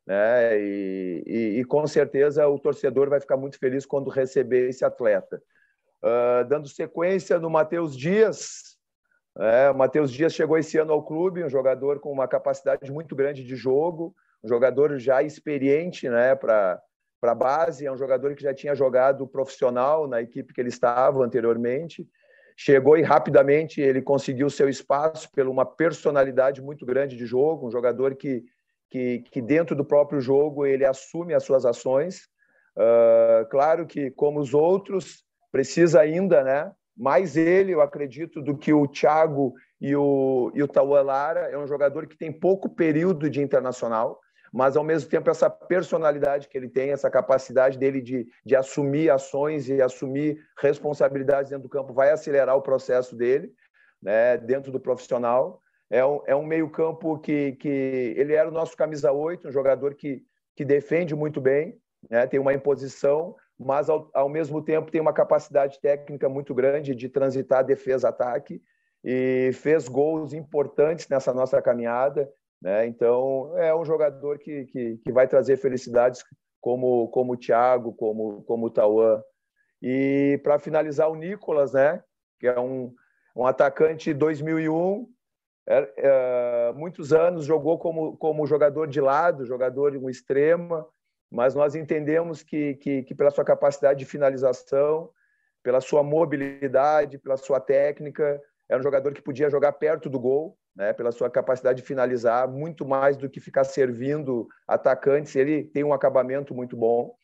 Né? 0.06 0.60
E, 0.60 1.22
e, 1.26 1.60
e, 1.60 1.64
com 1.64 1.86
certeza 1.86 2.46
o 2.48 2.58
torcedor 2.58 3.08
vai 3.08 3.20
ficar 3.20 3.36
muito 3.36 3.58
feliz 3.58 3.86
quando 3.86 4.10
receber 4.10 4.68
esse 4.68 4.84
atleta. 4.84 5.42
Uh, 6.02 6.44
dando 6.48 6.68
sequência 6.68 7.38
no 7.38 7.48
Matheus 7.48 7.96
Dias, 7.96 8.72
é, 9.38 9.70
o 9.70 9.74
Matheus 9.74 10.12
Dias 10.12 10.34
chegou 10.34 10.58
esse 10.58 10.76
ano 10.76 10.92
ao 10.92 11.02
clube, 11.02 11.42
um 11.42 11.48
jogador 11.48 12.00
com 12.00 12.12
uma 12.12 12.28
capacidade 12.28 12.90
muito 12.92 13.16
grande 13.16 13.42
de 13.42 13.56
jogo, 13.56 14.14
um 14.44 14.48
jogador 14.48 14.98
já 14.98 15.22
experiente 15.22 16.08
né, 16.08 16.34
para 16.34 16.82
a 17.22 17.34
base, 17.34 17.86
é 17.86 17.92
um 17.92 17.96
jogador 17.96 18.34
que 18.34 18.42
já 18.42 18.52
tinha 18.52 18.74
jogado 18.74 19.26
profissional 19.26 20.06
na 20.06 20.20
equipe 20.20 20.52
que 20.52 20.60
ele 20.60 20.68
estava 20.68 21.24
anteriormente. 21.24 22.06
Chegou 22.54 22.98
e 22.98 23.02
rapidamente 23.02 23.80
ele 23.80 24.02
conseguiu 24.02 24.50
seu 24.50 24.68
espaço 24.68 25.30
pela 25.32 25.48
uma 25.48 25.64
personalidade 25.64 26.60
muito 26.60 26.84
grande 26.84 27.16
de 27.16 27.24
jogo, 27.24 27.66
um 27.66 27.70
jogador 27.70 28.14
que, 28.14 28.44
que, 28.92 29.20
que 29.30 29.40
dentro 29.40 29.74
do 29.74 29.86
próprio 29.86 30.20
jogo 30.20 30.66
ele 30.66 30.84
assume 30.84 31.32
as 31.32 31.44
suas 31.44 31.64
ações. 31.64 32.28
Uh, 32.76 33.48
claro 33.50 33.86
que, 33.86 34.10
como 34.10 34.38
os 34.38 34.52
outros, 34.52 35.24
precisa 35.50 35.98
ainda 35.98 36.44
né, 36.44 36.70
mais 36.94 37.34
ele, 37.34 37.72
eu 37.72 37.80
acredito, 37.80 38.42
do 38.42 38.54
que 38.54 38.70
o 38.70 38.86
Thiago 38.86 39.54
e 39.80 39.96
o, 39.96 40.52
e 40.54 40.62
o 40.62 40.68
Tauan 40.68 41.00
Lara. 41.04 41.48
É 41.50 41.56
um 41.56 41.66
jogador 41.66 42.06
que 42.06 42.18
tem 42.18 42.30
pouco 42.30 42.68
período 42.68 43.30
de 43.30 43.40
internacional, 43.40 44.20
mas 44.52 44.76
ao 44.76 44.84
mesmo 44.84 45.08
tempo 45.08 45.30
essa 45.30 45.48
personalidade 45.48 46.46
que 46.46 46.58
ele 46.58 46.68
tem, 46.68 46.90
essa 46.90 47.10
capacidade 47.10 47.78
dele 47.78 48.02
de, 48.02 48.26
de 48.44 48.54
assumir 48.54 49.10
ações 49.10 49.70
e 49.70 49.80
assumir 49.80 50.38
responsabilidades 50.58 51.48
dentro 51.48 51.62
do 51.62 51.72
campo, 51.72 51.94
vai 51.94 52.10
acelerar 52.10 52.58
o 52.58 52.62
processo 52.62 53.16
dele 53.16 53.54
né, 54.02 54.36
dentro 54.36 54.70
do 54.70 54.78
profissional. 54.78 55.62
É 55.92 56.02
um, 56.06 56.20
é 56.26 56.34
um 56.34 56.46
meio-campo 56.46 57.18
que, 57.18 57.52
que 57.52 57.68
ele 58.16 58.32
era 58.32 58.48
o 58.48 58.52
nosso 58.52 58.74
camisa 58.74 59.12
8, 59.12 59.46
um 59.46 59.52
jogador 59.52 59.94
que, 59.94 60.24
que 60.56 60.64
defende 60.64 61.14
muito 61.14 61.38
bem, 61.38 61.78
né, 62.08 62.26
tem 62.26 62.40
uma 62.40 62.54
imposição, 62.54 63.36
mas 63.58 63.90
ao, 63.90 64.10
ao 64.14 64.26
mesmo 64.26 64.62
tempo 64.62 64.90
tem 64.90 65.02
uma 65.02 65.12
capacidade 65.12 65.78
técnica 65.82 66.30
muito 66.30 66.54
grande 66.54 66.94
de 66.94 67.10
transitar 67.10 67.62
defesa-ataque 67.62 68.62
e 69.04 69.50
fez 69.52 69.86
gols 69.86 70.32
importantes 70.32 71.06
nessa 71.08 71.34
nossa 71.34 71.60
caminhada. 71.60 72.26
Né? 72.62 72.86
Então, 72.86 73.52
é 73.58 73.74
um 73.74 73.84
jogador 73.84 74.38
que, 74.38 74.64
que, 74.64 74.96
que 74.96 75.12
vai 75.12 75.28
trazer 75.28 75.58
felicidades 75.58 76.24
como, 76.58 77.08
como 77.08 77.34
o 77.34 77.36
Thiago, 77.36 77.92
como, 77.92 78.42
como 78.44 78.66
o 78.66 78.70
Tauan. 78.70 79.22
E 79.82 80.40
para 80.42 80.58
finalizar, 80.58 81.10
o 81.10 81.16
Nicolas, 81.16 81.74
né? 81.74 82.02
que 82.40 82.46
é 82.46 82.58
um, 82.58 82.94
um 83.36 83.44
atacante 83.44 84.14
2001, 84.14 85.06
é, 85.68 85.92
é, 85.96 86.72
muitos 86.74 87.12
anos 87.12 87.44
jogou 87.44 87.78
como, 87.78 88.16
como 88.16 88.46
jogador 88.46 88.88
de 88.88 89.00
lado, 89.00 89.46
jogador 89.46 89.96
um 89.96 90.10
extrema, 90.10 90.86
mas 91.30 91.54
nós 91.54 91.74
entendemos 91.74 92.42
que, 92.42 92.74
que, 92.74 93.02
que, 93.04 93.14
pela 93.14 93.30
sua 93.30 93.44
capacidade 93.44 93.98
de 93.98 94.04
finalização, 94.04 95.10
pela 95.62 95.80
sua 95.80 96.02
mobilidade, 96.02 97.18
pela 97.18 97.36
sua 97.36 97.60
técnica, 97.60 98.40
era 98.68 98.80
um 98.80 98.82
jogador 98.82 99.12
que 99.12 99.22
podia 99.22 99.48
jogar 99.48 99.72
perto 99.72 100.10
do 100.10 100.18
gol, 100.18 100.56
né, 100.74 100.92
pela 100.92 101.12
sua 101.12 101.30
capacidade 101.30 101.80
de 101.80 101.86
finalizar, 101.86 102.48
muito 102.48 102.86
mais 102.86 103.16
do 103.16 103.28
que 103.28 103.40
ficar 103.40 103.64
servindo 103.64 104.48
atacantes. 104.66 105.36
Ele 105.36 105.64
tem 105.64 105.84
um 105.84 105.92
acabamento 105.92 106.54
muito 106.54 106.76
bom. 106.76 107.14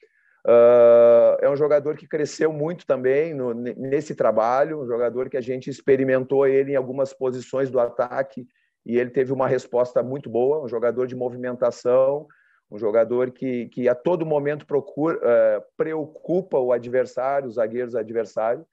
Uh, 0.49 1.37
é 1.43 1.51
um 1.51 1.57
jogador 1.57 1.95
que 1.95 2.09
cresceu 2.09 2.51
muito 2.51 2.87
também 2.87 3.35
no, 3.35 3.53
nesse 3.53 4.15
trabalho, 4.15 4.81
um 4.81 4.87
jogador 4.87 5.29
que 5.29 5.37
a 5.37 5.43
gente 5.43 5.69
experimentou 5.69 6.47
ele 6.47 6.73
em 6.73 6.75
algumas 6.75 7.13
posições 7.13 7.71
do 7.71 7.79
ataque 7.79 8.49
e 8.87 8.97
ele 8.97 9.11
teve 9.11 9.31
uma 9.31 9.47
resposta 9.47 10.03
muito 10.03 10.31
boa, 10.31 10.65
um 10.65 10.69
jogador 10.69 11.07
de 11.07 11.15
movimentação, 11.15 12.27
um 12.71 12.79
jogador 12.79 13.31
que, 13.31 13.67
que 13.67 13.91
a 13.91 13.95
todo 13.95 14.25
momento 14.25 14.65
procura, 14.65 15.19
uh, 15.19 15.63
preocupa 15.77 16.59
o 16.59 16.73
adversário, 16.73 17.47
os 17.47 17.57
zagueiros 17.57 17.95
adversários, 17.95 18.65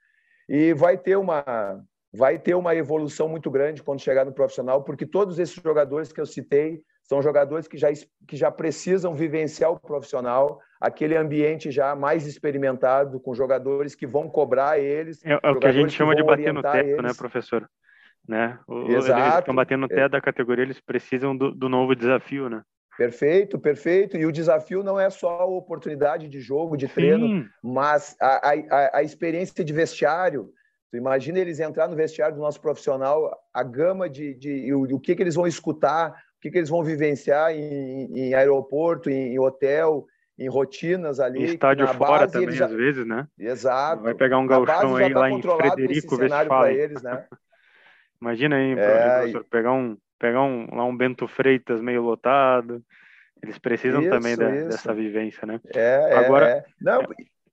e 0.47 0.73
vai 0.73 0.97
ter 0.97 1.17
uma 1.17 1.83
vai 2.13 2.39
ter 2.39 2.55
uma 2.55 2.73
evolução 2.73 3.27
muito 3.27 3.51
grande 3.51 3.83
quando 3.83 3.99
chegar 3.99 4.23
no 4.23 4.31
profissional, 4.31 4.81
porque 4.85 5.05
todos 5.05 5.37
esses 5.37 5.61
jogadores 5.61 6.13
que 6.13 6.21
eu 6.21 6.25
citei 6.25 6.81
são 7.03 7.21
jogadores 7.21 7.67
que 7.67 7.77
já, 7.77 7.89
que 8.25 8.37
já 8.37 8.49
precisam 8.49 9.13
vivenciar 9.13 9.69
o 9.69 9.79
profissional, 9.79 10.61
aquele 10.79 11.15
ambiente 11.15 11.71
já 11.71 11.95
mais 11.95 12.25
experimentado, 12.27 13.19
com 13.19 13.33
jogadores 13.33 13.95
que 13.95 14.05
vão 14.05 14.29
cobrar 14.29 14.79
eles. 14.79 15.23
É, 15.25 15.39
é 15.41 15.49
o 15.49 15.59
que 15.59 15.67
a 15.67 15.71
gente 15.71 15.91
chama 15.91 16.15
de 16.15 16.23
bater 16.23 16.53
no 16.53 16.61
teto, 16.61 16.73
né, 16.73 16.91
eles. 16.91 17.03
né, 17.03 17.13
professor? 17.17 17.69
Né? 18.27 18.57
O, 18.67 18.91
Exato. 18.91 19.21
Eles 19.21 19.39
estão 19.39 19.55
batendo 19.55 19.81
no 19.81 19.87
teto 19.87 20.11
da 20.11 20.21
categoria, 20.21 20.63
eles 20.63 20.79
precisam 20.79 21.35
do, 21.35 21.51
do 21.51 21.69
novo 21.69 21.95
desafio, 21.95 22.49
né? 22.49 22.61
Perfeito, 22.97 23.59
perfeito. 23.59 24.17
E 24.17 24.25
o 24.25 24.31
desafio 24.31 24.81
não 24.81 24.99
é 24.99 25.09
só 25.09 25.41
a 25.41 25.45
oportunidade 25.45 26.29
de 26.29 26.39
jogo, 26.39 26.77
de 26.77 26.87
treino, 26.87 27.27
Sim. 27.27 27.49
mas 27.61 28.15
a, 28.21 28.49
a, 28.49 28.97
a 28.99 29.03
experiência 29.03 29.63
de 29.63 29.73
vestiário. 29.73 30.49
Tu 30.89 30.97
imagina 30.97 31.39
eles 31.39 31.59
entrar 31.59 31.87
no 31.89 31.95
vestiário 31.95 32.35
do 32.35 32.41
nosso 32.41 32.61
profissional, 32.61 33.29
a 33.53 33.63
gama 33.63 34.09
de, 34.09 34.33
de 34.35 34.73
o, 34.73 34.83
o 34.95 34.99
que, 34.99 35.15
que 35.15 35.21
eles 35.21 35.35
vão 35.35 35.45
escutar, 35.45 36.11
o 36.11 36.41
que, 36.41 36.49
que 36.49 36.57
eles 36.57 36.69
vão 36.69 36.83
vivenciar 36.83 37.51
em, 37.51 38.17
em 38.17 38.33
aeroporto, 38.33 39.09
em, 39.09 39.33
em, 39.33 39.39
hotel, 39.39 40.05
em 40.37 40.49
rotinas 40.49 41.19
ali. 41.19 41.39
Em 41.39 41.43
estádio 41.43 41.87
fora 41.87 42.27
também, 42.27 42.51
já... 42.51 42.65
às 42.65 42.71
vezes, 42.71 43.05
né? 43.05 43.27
Exato. 43.37 44.03
Vai 44.03 44.13
pegar 44.13 44.37
um 44.37 44.47
galchão 44.47 44.95
aí 44.95 45.13
tá 45.13 45.19
lá 45.19 45.29
em 45.29 45.41
Frederico 45.41 46.15
Westphalen. 46.15 46.75
Eles, 46.75 47.01
né? 47.01 47.25
Imagina 48.21 48.55
aí, 48.55 48.71
é... 48.71 49.17
professor, 49.17 49.45
pegar 49.49 49.73
um 49.73 49.97
pegar 50.17 50.41
um, 50.43 50.67
lá 50.73 50.85
um 50.85 50.95
Bento 50.95 51.27
Freitas 51.27 51.81
meio 51.81 52.01
lotado. 52.01 52.83
Eles 53.43 53.57
precisam 53.57 54.01
isso, 54.01 54.09
também 54.09 54.35
da, 54.35 54.49
dessa 54.49 54.93
vivência, 54.93 55.45
né? 55.45 55.59
É, 55.73 56.13
é 56.13 56.15
Agora, 56.15 56.49
é. 56.49 56.65
Não, 56.81 57.01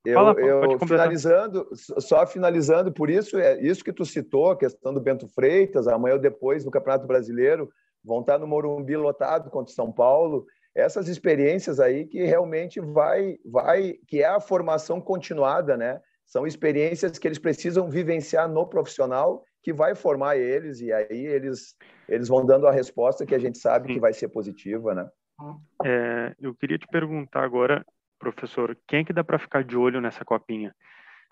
eu, 0.04 0.14
Fala, 0.14 0.32
eu 0.40 0.78
finalizando, 0.80 1.68
só 1.74 2.26
finalizando, 2.26 2.92
por 2.92 3.08
isso 3.08 3.38
é 3.38 3.60
isso 3.60 3.84
que 3.84 3.92
tu 3.92 4.04
citou, 4.04 4.50
a 4.50 4.58
questão 4.58 4.92
do 4.92 5.00
Bento 5.00 5.28
Freitas, 5.28 5.86
amanhã 5.86 6.14
ou 6.14 6.20
depois 6.20 6.64
no 6.64 6.70
Campeonato 6.70 7.06
Brasileiro, 7.06 7.70
vão 8.04 8.20
estar 8.20 8.38
no 8.38 8.46
Morumbi 8.46 8.96
lotado 8.96 9.48
contra 9.48 9.72
São 9.72 9.92
Paulo. 9.92 10.46
Essas 10.74 11.08
experiências 11.08 11.78
aí 11.78 12.06
que 12.06 12.24
realmente 12.24 12.80
vai, 12.80 13.36
vai, 13.44 13.94
que 14.06 14.22
é 14.22 14.26
a 14.26 14.40
formação 14.40 15.00
continuada, 15.00 15.76
né? 15.76 16.00
São 16.24 16.46
experiências 16.46 17.18
que 17.18 17.28
eles 17.28 17.38
precisam 17.38 17.90
vivenciar 17.90 18.48
no 18.48 18.66
profissional 18.66 19.44
que 19.62 19.72
vai 19.72 19.94
formar 19.94 20.36
eles 20.36 20.80
e 20.80 20.92
aí 20.92 21.26
eles 21.26 21.76
eles 22.08 22.28
vão 22.28 22.44
dando 22.44 22.66
a 22.66 22.72
resposta 22.72 23.24
que 23.24 23.34
a 23.34 23.38
gente 23.38 23.58
sabe 23.58 23.88
Sim. 23.88 23.94
que 23.94 24.00
vai 24.00 24.12
ser 24.12 24.28
positiva, 24.28 24.94
né? 24.94 25.08
É, 25.84 26.34
eu 26.40 26.54
queria 26.54 26.78
te 26.78 26.86
perguntar 26.86 27.44
agora, 27.44 27.84
professor, 28.18 28.76
quem 28.86 29.00
é 29.00 29.04
que 29.04 29.12
dá 29.12 29.22
para 29.22 29.38
ficar 29.38 29.64
de 29.64 29.76
olho 29.76 30.00
nessa 30.00 30.24
copinha? 30.24 30.74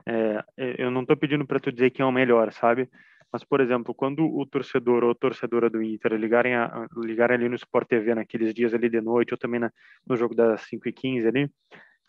É, 0.07 0.45
eu 0.79 0.91
não 0.91 1.03
estou 1.03 1.17
pedindo 1.17 1.47
para 1.47 1.61
tu 1.61 1.71
dizer 1.71 1.91
quem 1.91 2.03
é 2.03 2.07
o 2.07 2.13
melhor, 2.13 2.53
sabe? 2.53 2.89
Mas, 3.33 3.45
por 3.45 3.61
exemplo, 3.61 3.95
quando 3.95 4.25
o 4.27 4.45
torcedor 4.45 5.05
ou 5.05 5.15
torcedora 5.15 5.71
do 5.71 5.83
Inter 5.83 6.15
ligarem, 6.15 6.55
a, 6.55 6.89
ligarem 6.97 7.37
ali 7.37 7.49
no 7.49 7.55
Sport 7.55 7.89
TV 7.89 8.15
naqueles 8.15 8.53
dias 8.53 8.75
ali 8.75 8.89
de 8.89 9.01
noite, 9.01 9.33
ou 9.33 9.39
também 9.39 9.61
na, 9.61 9.73
no 10.07 10.17
jogo 10.17 10.35
das 10.35 10.63
5 10.63 10.89
e 10.89 10.93
15 10.93 11.29
ali, 11.29 11.51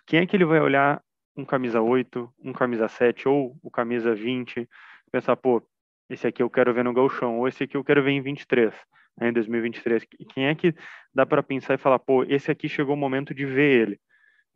quem 0.07 0.19
é 0.19 0.25
que 0.25 0.35
ele 0.35 0.45
vai 0.45 0.59
olhar 0.59 1.01
um 1.35 1.45
camisa 1.45 1.81
8, 1.81 2.29
um 2.43 2.51
camisa 2.51 2.87
7 2.87 3.27
ou 3.27 3.55
o 3.61 3.69
camisa 3.69 4.13
20, 4.13 4.67
pensar, 5.11 5.35
pô, 5.35 5.61
esse 6.09 6.27
aqui 6.27 6.43
eu 6.43 6.49
quero 6.49 6.73
ver 6.73 6.83
no 6.83 6.93
Galchão, 6.93 7.39
ou 7.39 7.47
esse 7.47 7.63
aqui 7.63 7.77
eu 7.77 7.83
quero 7.83 8.03
ver 8.03 8.11
em 8.11 8.21
23, 8.21 8.73
né, 9.17 9.29
em 9.29 9.33
2023. 9.33 10.05
Quem 10.33 10.47
é 10.47 10.55
que 10.55 10.75
dá 11.13 11.25
para 11.25 11.43
pensar 11.43 11.75
e 11.75 11.77
falar, 11.77 11.99
pô, 11.99 12.23
esse 12.23 12.51
aqui 12.51 12.67
chegou 12.67 12.95
o 12.95 12.97
momento 12.97 13.33
de 13.33 13.45
ver 13.45 13.81
ele, 13.81 13.99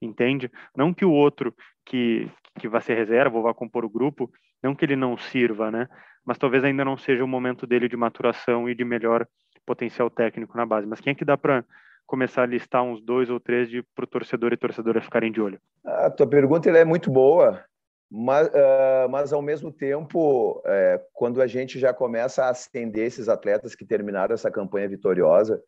entende? 0.01 0.51
Não 0.75 0.93
que 0.93 1.05
o 1.05 1.11
outro 1.11 1.55
que, 1.85 2.29
que 2.59 2.67
vai 2.67 2.81
ser 2.81 2.95
reserva 2.95 3.37
ou 3.37 3.43
vai 3.43 3.53
compor 3.53 3.85
o 3.85 3.89
grupo, 3.89 4.31
não 4.61 4.75
que 4.75 4.83
ele 4.83 4.95
não 4.95 5.15
sirva, 5.15 5.71
né? 5.71 5.87
Mas 6.25 6.37
talvez 6.37 6.63
ainda 6.63 6.83
não 6.83 6.97
seja 6.97 7.23
o 7.23 7.27
momento 7.27 7.67
dele 7.67 7.87
de 7.87 7.95
maturação 7.95 8.67
e 8.67 8.75
de 8.75 8.83
melhor 8.83 9.27
potencial 9.65 10.09
técnico 10.09 10.57
na 10.57 10.65
base. 10.65 10.87
Mas 10.87 10.99
quem 10.99 11.11
é 11.11 11.15
que 11.15 11.25
dá 11.25 11.37
para 11.37 11.63
começar 12.05 12.43
a 12.43 12.47
listar 12.47 12.83
uns 12.83 13.01
dois 13.01 13.29
ou 13.29 13.39
três 13.39 13.69
para 13.95 14.05
o 14.05 14.07
torcedor 14.07 14.53
e 14.53 14.57
torcedora 14.57 15.01
ficarem 15.01 15.31
de 15.31 15.41
olho? 15.41 15.59
A 15.83 16.09
tua 16.09 16.27
pergunta 16.27 16.69
é 16.69 16.85
muito 16.85 17.11
boa. 17.11 17.63
Mas, 18.09 18.47
uh, 18.47 19.09
mas, 19.09 19.33
ao 19.33 19.41
mesmo 19.41 19.71
tempo, 19.71 20.61
é, 20.65 21.01
quando 21.11 21.41
a 21.41 21.47
gente 21.47 21.79
já 21.79 21.91
começa 21.91 22.45
a 22.45 22.49
ascender 22.49 23.05
esses 23.05 23.27
atletas 23.27 23.75
que 23.75 23.83
terminaram 23.83 24.33
essa 24.33 24.51
campanha 24.51 24.87
vitoriosa, 24.87 25.61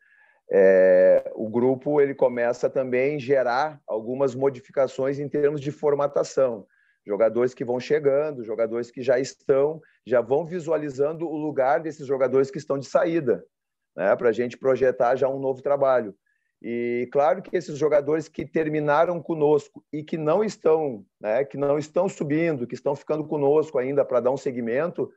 é, 0.50 1.30
o 1.34 1.48
grupo 1.48 2.00
ele 2.00 2.14
começa 2.14 2.70
também 2.70 3.16
a 3.16 3.18
gerar 3.18 3.80
algumas 3.86 4.34
modificações 4.34 5.18
em 5.18 5.28
termos 5.28 5.60
de 5.60 5.70
formatação. 5.70 6.64
Jogadores 7.08 7.54
que 7.54 7.64
vão 7.64 7.80
chegando, 7.80 8.44
jogadores 8.44 8.90
que 8.90 9.00
já 9.00 9.18
estão, 9.18 9.80
já 10.06 10.20
vão 10.20 10.44
visualizando 10.44 11.26
o 11.26 11.38
lugar 11.38 11.80
desses 11.80 12.06
jogadores 12.06 12.50
que 12.50 12.58
estão 12.58 12.78
de 12.78 12.86
saída, 12.86 13.42
né, 13.96 14.14
para 14.14 14.28
a 14.28 14.32
gente 14.32 14.58
projetar 14.58 15.16
já 15.16 15.26
um 15.26 15.40
novo 15.40 15.62
trabalho. 15.62 16.14
E 16.60 17.08
claro 17.10 17.40
que 17.40 17.56
esses 17.56 17.78
jogadores 17.78 18.28
que 18.28 18.44
terminaram 18.44 19.22
conosco 19.22 19.82
e 19.90 20.04
que 20.04 20.18
não 20.18 20.44
estão, 20.44 21.02
né, 21.18 21.46
que 21.46 21.56
não 21.56 21.78
estão 21.78 22.10
subindo, 22.10 22.66
que 22.66 22.74
estão 22.74 22.94
ficando 22.94 23.26
conosco 23.26 23.78
ainda 23.78 24.04
para 24.04 24.20
dar 24.20 24.30
um 24.30 24.36
segmento, 24.36 25.10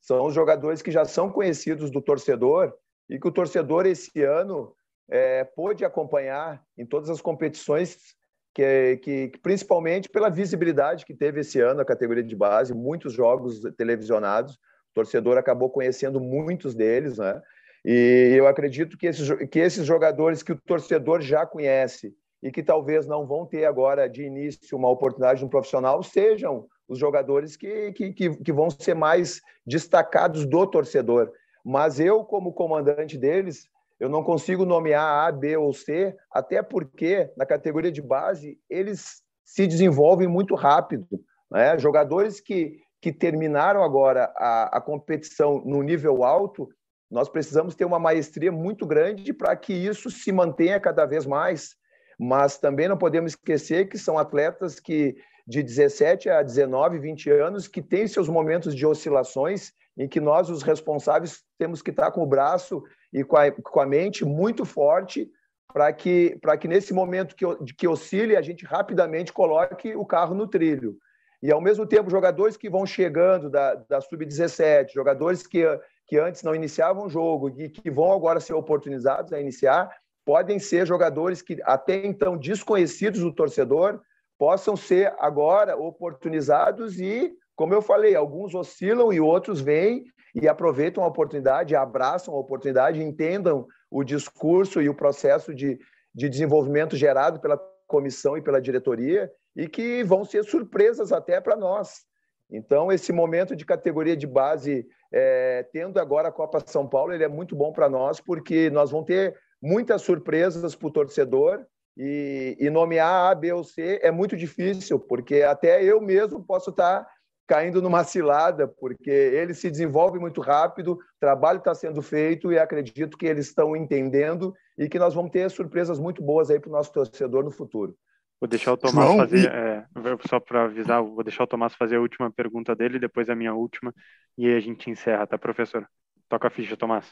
são 0.00 0.26
os 0.26 0.34
jogadores 0.34 0.82
que 0.82 0.90
já 0.90 1.04
são 1.04 1.30
conhecidos 1.30 1.88
do 1.88 2.02
torcedor 2.02 2.74
e 3.08 3.16
que 3.16 3.28
o 3.28 3.32
torcedor 3.32 3.86
esse 3.86 4.24
ano 4.24 4.74
é, 5.08 5.44
pôde 5.44 5.84
acompanhar 5.84 6.60
em 6.76 6.84
todas 6.84 7.08
as 7.08 7.20
competições, 7.20 8.16
que, 8.58 8.96
que, 8.96 9.28
que, 9.28 9.38
principalmente 9.38 10.08
pela 10.08 10.28
visibilidade 10.28 11.06
que 11.06 11.14
teve 11.14 11.42
esse 11.42 11.60
ano 11.60 11.80
a 11.80 11.84
categoria 11.84 12.24
de 12.24 12.34
base, 12.34 12.74
muitos 12.74 13.12
jogos 13.12 13.60
televisionados, 13.76 14.54
o 14.54 14.94
torcedor 14.94 15.38
acabou 15.38 15.70
conhecendo 15.70 16.18
muitos 16.18 16.74
deles, 16.74 17.18
né? 17.18 17.40
E 17.84 18.34
eu 18.36 18.48
acredito 18.48 18.98
que 18.98 19.06
esses, 19.06 19.30
que 19.48 19.60
esses 19.60 19.86
jogadores 19.86 20.42
que 20.42 20.50
o 20.50 20.60
torcedor 20.60 21.20
já 21.20 21.46
conhece 21.46 22.12
e 22.42 22.50
que 22.50 22.60
talvez 22.60 23.06
não 23.06 23.28
vão 23.28 23.46
ter 23.46 23.64
agora 23.64 24.08
de 24.08 24.24
início 24.24 24.76
uma 24.76 24.90
oportunidade 24.90 25.40
no 25.40 25.48
profissional 25.48 26.02
sejam 26.02 26.66
os 26.88 26.98
jogadores 26.98 27.56
que, 27.56 27.92
que, 27.92 28.12
que, 28.12 28.52
vão 28.52 28.70
ser 28.70 28.94
mais 28.94 29.40
destacados 29.64 30.44
do 30.44 30.66
torcedor. 30.66 31.30
Mas 31.64 32.00
eu, 32.00 32.24
como 32.24 32.52
comandante 32.52 33.16
deles, 33.16 33.68
eu 34.00 34.08
não 34.08 34.22
consigo 34.22 34.64
nomear 34.64 35.26
A, 35.28 35.32
B 35.32 35.56
ou 35.56 35.72
C, 35.72 36.14
até 36.30 36.62
porque 36.62 37.30
na 37.36 37.44
categoria 37.44 37.90
de 37.90 38.00
base 38.00 38.58
eles 38.70 39.22
se 39.44 39.66
desenvolvem 39.66 40.28
muito 40.28 40.54
rápido. 40.54 41.06
Né? 41.50 41.78
Jogadores 41.78 42.40
que, 42.40 42.78
que 43.00 43.12
terminaram 43.12 43.82
agora 43.82 44.32
a, 44.36 44.76
a 44.76 44.80
competição 44.80 45.62
no 45.64 45.82
nível 45.82 46.22
alto, 46.22 46.68
nós 47.10 47.28
precisamos 47.28 47.74
ter 47.74 47.84
uma 47.84 47.98
maestria 47.98 48.52
muito 48.52 48.86
grande 48.86 49.32
para 49.32 49.56
que 49.56 49.72
isso 49.72 50.10
se 50.10 50.30
mantenha 50.30 50.78
cada 50.78 51.06
vez 51.06 51.26
mais. 51.26 51.74
Mas 52.20 52.58
também 52.58 52.88
não 52.88 52.98
podemos 52.98 53.32
esquecer 53.32 53.88
que 53.88 53.96
são 53.96 54.18
atletas 54.18 54.78
que 54.78 55.16
de 55.46 55.62
17 55.62 56.28
a 56.28 56.42
19, 56.42 56.98
20 56.98 57.30
anos 57.30 57.66
que 57.66 57.80
têm 57.80 58.06
seus 58.06 58.28
momentos 58.28 58.74
de 58.74 58.84
oscilações 58.84 59.72
em 59.98 60.08
que 60.08 60.20
nós, 60.20 60.48
os 60.48 60.62
responsáveis, 60.62 61.42
temos 61.58 61.82
que 61.82 61.90
estar 61.90 62.10
com 62.12 62.22
o 62.22 62.26
braço 62.26 62.82
e 63.12 63.24
com 63.24 63.36
a, 63.36 63.50
com 63.50 63.80
a 63.80 63.86
mente 63.86 64.24
muito 64.24 64.64
forte 64.64 65.28
para 65.72 65.92
que, 65.92 66.38
que 66.60 66.68
nesse 66.68 66.94
momento 66.94 67.34
que, 67.34 67.44
que 67.74 67.86
oscile, 67.86 68.36
a 68.36 68.42
gente 68.42 68.64
rapidamente 68.64 69.32
coloque 69.32 69.94
o 69.94 70.06
carro 70.06 70.34
no 70.34 70.46
trilho. 70.46 70.96
E, 71.42 71.52
ao 71.52 71.60
mesmo 71.60 71.86
tempo, 71.86 72.10
jogadores 72.10 72.56
que 72.56 72.70
vão 72.70 72.86
chegando 72.86 73.50
da, 73.50 73.74
da 73.74 74.00
Sub-17, 74.00 74.92
jogadores 74.92 75.46
que 75.46 75.64
que 76.08 76.18
antes 76.18 76.42
não 76.42 76.54
iniciavam 76.54 77.04
o 77.04 77.10
jogo 77.10 77.50
e 77.50 77.68
que 77.68 77.90
vão 77.90 78.10
agora 78.12 78.40
ser 78.40 78.54
oportunizados 78.54 79.30
a 79.32 79.40
iniciar, 79.40 79.94
podem 80.24 80.58
ser 80.58 80.86
jogadores 80.86 81.42
que 81.42 81.58
até 81.62 82.04
então 82.06 82.36
desconhecidos 82.36 83.20
do 83.20 83.32
torcedor, 83.32 84.00
possam 84.38 84.74
ser 84.74 85.14
agora 85.18 85.76
oportunizados 85.76 86.98
e, 86.98 87.36
como 87.58 87.74
eu 87.74 87.82
falei, 87.82 88.14
alguns 88.14 88.54
oscilam 88.54 89.12
e 89.12 89.20
outros 89.20 89.60
vêm 89.60 90.04
e 90.32 90.46
aproveitam 90.46 91.02
a 91.02 91.08
oportunidade, 91.08 91.74
abraçam 91.74 92.32
a 92.32 92.38
oportunidade, 92.38 93.02
entendam 93.02 93.66
o 93.90 94.04
discurso 94.04 94.80
e 94.80 94.88
o 94.88 94.94
processo 94.94 95.52
de, 95.52 95.76
de 96.14 96.28
desenvolvimento 96.28 96.96
gerado 96.96 97.40
pela 97.40 97.58
comissão 97.88 98.38
e 98.38 98.42
pela 98.42 98.60
diretoria 98.60 99.28
e 99.56 99.66
que 99.66 100.04
vão 100.04 100.24
ser 100.24 100.44
surpresas 100.44 101.10
até 101.10 101.40
para 101.40 101.56
nós. 101.56 102.02
Então, 102.48 102.92
esse 102.92 103.12
momento 103.12 103.56
de 103.56 103.66
categoria 103.66 104.16
de 104.16 104.26
base 104.26 104.86
é, 105.12 105.66
tendo 105.72 105.98
agora 105.98 106.28
a 106.28 106.32
Copa 106.32 106.62
São 106.64 106.86
Paulo, 106.86 107.12
ele 107.12 107.24
é 107.24 107.28
muito 107.28 107.56
bom 107.56 107.72
para 107.72 107.88
nós, 107.88 108.20
porque 108.20 108.70
nós 108.70 108.92
vamos 108.92 109.06
ter 109.06 109.36
muitas 109.60 110.02
surpresas 110.02 110.76
para 110.76 110.86
o 110.86 110.92
torcedor 110.92 111.66
e, 111.96 112.56
e, 112.60 112.70
nomear 112.70 113.32
A, 113.32 113.34
B 113.34 113.52
ou 113.52 113.64
C 113.64 113.98
é 114.00 114.12
muito 114.12 114.36
difícil, 114.36 115.00
porque 115.00 115.42
até 115.42 115.82
eu 115.82 116.00
mesmo 116.00 116.40
posso 116.40 116.70
estar 116.70 117.00
tá 117.00 117.17
caindo 117.48 117.80
numa 117.80 118.04
cilada, 118.04 118.68
porque 118.68 119.10
ele 119.10 119.54
se 119.54 119.70
desenvolve 119.70 120.18
muito 120.18 120.42
rápido, 120.42 120.92
o 120.92 120.98
trabalho 121.18 121.58
está 121.58 121.74
sendo 121.74 122.02
feito 122.02 122.52
e 122.52 122.58
acredito 122.58 123.16
que 123.16 123.24
eles 123.24 123.46
estão 123.46 123.74
entendendo 123.74 124.54
e 124.76 124.86
que 124.86 124.98
nós 124.98 125.14
vamos 125.14 125.30
ter 125.30 125.50
surpresas 125.50 125.98
muito 125.98 126.22
boas 126.22 126.50
aí 126.50 126.60
para 126.60 126.68
o 126.68 126.72
nosso 126.72 126.92
torcedor 126.92 127.42
no 127.42 127.50
futuro. 127.50 127.96
Vou 128.38 128.46
deixar 128.46 128.74
o 128.74 128.76
Tomás 128.76 129.08
João, 129.08 129.16
fazer, 129.16 129.50
é, 129.50 129.84
só 130.28 130.38
para 130.38 130.64
avisar, 130.64 131.02
vou 131.02 131.24
deixar 131.24 131.44
o 131.44 131.46
Tomás 131.46 131.74
fazer 131.74 131.96
a 131.96 132.00
última 132.00 132.30
pergunta 132.30 132.76
dele, 132.76 132.98
depois 132.98 133.30
a 133.30 133.34
minha 133.34 133.54
última, 133.54 133.92
e 134.36 134.46
aí 134.46 134.54
a 134.54 134.60
gente 134.60 134.90
encerra, 134.90 135.26
tá, 135.26 135.38
professor? 135.38 135.88
Toca 136.28 136.48
a 136.48 136.50
ficha, 136.50 136.76
Tomás. 136.76 137.06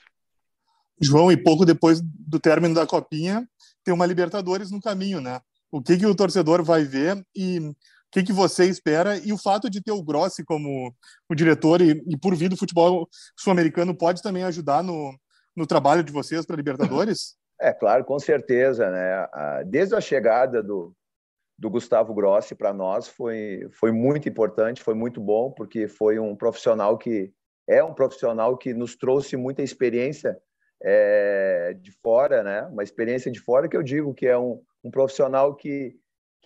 João, 1.00 1.32
e 1.32 1.36
pouco 1.36 1.64
depois 1.64 2.00
do 2.02 2.38
término 2.38 2.74
da 2.74 2.86
Copinha, 2.86 3.48
tem 3.82 3.92
uma 3.92 4.06
Libertadores 4.06 4.70
no 4.70 4.80
caminho, 4.80 5.20
né? 5.20 5.40
O 5.70 5.82
que, 5.82 5.96
que 5.96 6.06
o 6.06 6.14
torcedor 6.14 6.62
vai 6.62 6.84
ver 6.84 7.24
e 7.34 7.74
que, 8.16 8.24
que 8.24 8.32
você 8.32 8.64
espera? 8.64 9.18
E 9.18 9.32
o 9.32 9.38
fato 9.38 9.68
de 9.68 9.82
ter 9.82 9.92
o 9.92 10.02
Grossi 10.02 10.42
como 10.42 10.94
o 11.28 11.34
diretor 11.34 11.82
e, 11.82 12.02
e 12.08 12.16
por 12.16 12.34
vir 12.34 12.48
do 12.48 12.56
futebol 12.56 13.06
sul-americano 13.36 13.94
pode 13.94 14.22
também 14.22 14.42
ajudar 14.44 14.82
no, 14.82 15.14
no 15.54 15.66
trabalho 15.66 16.02
de 16.02 16.12
vocês 16.12 16.46
para 16.46 16.56
Libertadores? 16.56 17.36
É, 17.58 17.72
claro, 17.72 18.04
com 18.04 18.18
certeza, 18.18 18.90
né? 18.90 19.26
Desde 19.64 19.94
a 19.94 20.00
chegada 20.00 20.62
do, 20.62 20.92
do 21.58 21.70
Gustavo 21.70 22.12
Grossi 22.12 22.54
para 22.54 22.70
nós 22.70 23.08
foi, 23.08 23.66
foi 23.72 23.90
muito 23.90 24.28
importante, 24.28 24.82
foi 24.82 24.92
muito 24.92 25.22
bom, 25.22 25.50
porque 25.50 25.88
foi 25.88 26.18
um 26.18 26.36
profissional 26.36 26.98
que 26.98 27.32
é 27.66 27.82
um 27.82 27.94
profissional 27.94 28.58
que 28.58 28.74
nos 28.74 28.94
trouxe 28.94 29.38
muita 29.38 29.62
experiência 29.62 30.36
é, 30.84 31.74
de 31.80 31.90
fora, 32.02 32.42
né? 32.42 32.60
Uma 32.66 32.82
experiência 32.82 33.32
de 33.32 33.40
fora 33.40 33.70
que 33.70 33.76
eu 33.78 33.82
digo 33.82 34.12
que 34.12 34.26
é 34.26 34.36
um, 34.36 34.62
um 34.84 34.90
profissional 34.90 35.54
que, 35.54 35.96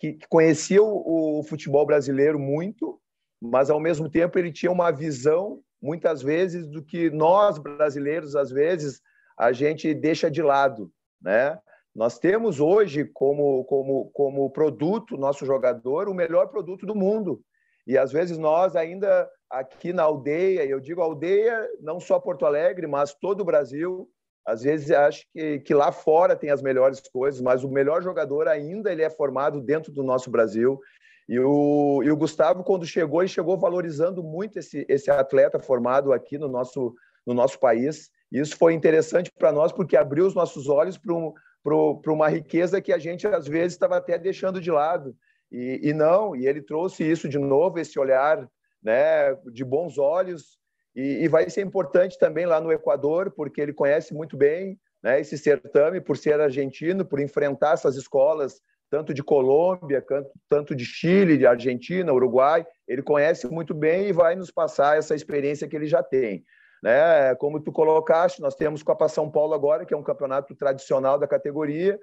que, 0.01 0.15
que 0.15 0.27
conhecia 0.29 0.83
o, 0.83 1.39
o 1.39 1.43
futebol 1.43 1.85
brasileiro 1.85 2.39
muito, 2.39 2.99
mas 3.41 3.71
ao 3.71 3.79
mesmo 3.79 4.09
tempo 4.09 4.39
ele 4.39 4.51
tinha 4.51 4.73
uma 4.73 4.91
visão 4.91 5.61
muitas 5.81 6.23
vezes 6.23 6.67
do 6.67 6.83
que 6.83 7.11
nós 7.11 7.59
brasileiros 7.59 8.35
às 8.35 8.51
vezes 8.51 9.01
a 9.39 9.53
gente 9.53 9.95
deixa 9.95 10.31
de 10.31 10.43
lado, 10.43 10.91
né? 11.21 11.59
Nós 11.95 12.19
temos 12.19 12.61
hoje 12.61 13.05
como, 13.05 13.65
como, 13.65 14.11
como 14.13 14.51
produto, 14.51 15.17
nosso 15.17 15.45
jogador, 15.45 16.09
o 16.09 16.15
melhor 16.15 16.49
produto 16.49 16.87
do 16.87 16.95
mundo. 16.95 17.43
E 17.87 17.99
às 17.99 18.13
vezes 18.13 18.39
nós 18.39 18.77
ainda 18.77 19.29
aqui 19.51 19.93
na 19.93 20.05
aldeia, 20.05 20.65
eu 20.65 20.79
digo 20.79 21.01
aldeia, 21.01 21.69
não 21.81 21.99
só 21.99 22.21
Porto 22.21 22.47
Alegre, 22.47 22.87
mas 22.87 23.13
todo 23.15 23.41
o 23.41 23.45
Brasil, 23.45 24.09
às 24.51 24.63
vezes 24.63 24.91
acho 24.91 25.25
que, 25.33 25.61
que 25.61 25.75
lá 25.75 25.93
fora 25.93 26.37
tem 26.37 26.51
as 26.51 26.63
melhores 26.63 27.01
coisas, 27.13 27.41
mas 27.41 27.65
o 27.65 27.71
melhor 27.71 28.03
jogador 28.03 28.49
ainda 28.49 28.93
ele 28.93 29.03
é 29.03 29.11
formado 29.11 29.61
dentro 29.61 29.93
do 29.93 30.03
nosso 30.03 30.31
Brasil. 30.31 30.81
E 31.29 31.39
o, 31.39 32.03
e 32.03 32.11
o 32.11 32.17
Gustavo, 32.17 32.65
quando 32.65 32.85
chegou, 32.85 33.23
ele 33.23 33.29
chegou 33.29 33.57
valorizando 33.57 34.23
muito 34.23 34.59
esse, 34.59 34.85
esse 34.89 35.11
atleta 35.11 35.61
formado 35.61 36.13
aqui 36.13 36.37
no 36.37 36.49
nosso, 36.49 36.95
no 37.25 37.33
nosso 37.33 37.59
país. 37.59 38.11
Isso 38.33 38.57
foi 38.57 38.75
interessante 38.75 39.31
para 39.39 39.53
nós, 39.53 39.73
porque 39.73 39.97
abriu 39.97 40.27
os 40.27 40.35
nossos 40.35 40.69
olhos 40.69 40.99
para 40.99 41.15
um, 41.15 41.33
para 41.63 42.13
uma 42.13 42.29
riqueza 42.29 42.81
que 42.81 42.93
a 42.93 42.99
gente 42.99 43.27
às 43.27 43.47
vezes 43.47 43.75
estava 43.75 43.97
até 43.97 44.19
deixando 44.19 44.61
de 44.61 44.71
lado. 44.71 45.15
E, 45.51 45.81
e, 45.91 45.93
não, 45.93 46.35
e 46.35 46.47
ele 46.47 46.63
trouxe 46.63 47.09
isso 47.09 47.29
de 47.29 47.39
novo, 47.39 47.79
esse 47.79 47.99
olhar 47.99 48.49
né, 48.83 49.35
de 49.53 49.65
bons 49.65 49.99
olhos, 49.99 50.60
e, 50.95 51.25
e, 51.25 51.29
vai 51.29 51.49
ser 51.49 51.63
importante 51.63 52.19
também 52.19 52.47
lá 52.47 52.61
no 52.61 52.73
Equador, 52.73 53.31
porque 53.31 53.61
ele 53.61 53.73
conhece 53.73 54.13
muito 54.13 54.37
bem 54.37 54.79
né, 55.03 55.21
esse 55.21 55.39
certame, 55.39 56.01
por 56.01 56.17
ser 56.17 56.41
argentino, 56.41 57.05
por 57.05 57.21
enfrentar 57.21 57.75
essas 57.75 57.97
escolas 57.97 58.61
tanto 58.91 59.15
de 59.15 59.23
Colômbia, 59.23 60.05
tanto 60.49 60.75
de 60.75 60.85
Chile, 60.85 61.39
de 61.39 61.47
Argentina, 61.47 62.13
Uruguai. 62.13 62.67
Ele 62.89 63.03
conhece 63.03 63.47
muito 63.47 63.73
bem 63.73 64.09
e 64.09 64.13
vai 64.13 64.35
nos 64.35 64.51
passar 64.51 64.99
essa 64.99 65.15
experiência 65.15 65.69
que 65.69 65.77
ele 65.77 65.87
já 65.87 66.03
tem. 66.03 66.45
Né? 66.83 67.35
Como 67.37 67.61
tu 67.61 67.71
colocaste, 67.71 68.43
nós 68.43 68.57
temos 68.57 68.83
Copa 68.83 69.09
São 69.09 69.31
Paulo 69.31 69.55
agora, 69.55 69.87
que 69.87 69.95
é 69.95 69.97
um 69.97 70.03
campeonato 70.03 70.57
tradicional 70.57 71.19
da 71.19 71.29
categoria. 71.29 71.99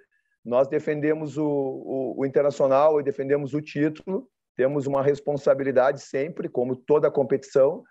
Nós 0.45 0.69
defendemos 0.69 1.37
o, 1.37 1.45
o, 1.45 2.21
o 2.21 2.25
Internacional 2.25 2.99
e 2.99 3.03
defendemos 3.03 3.53
o 3.53 3.61
título. 3.61 4.29
Temos 4.55 4.87
uma 4.87 5.03
responsabilidade 5.03 6.01
sempre, 6.01 6.47
como 6.47 6.75
toda 6.75 7.11
competição. 7.11 7.83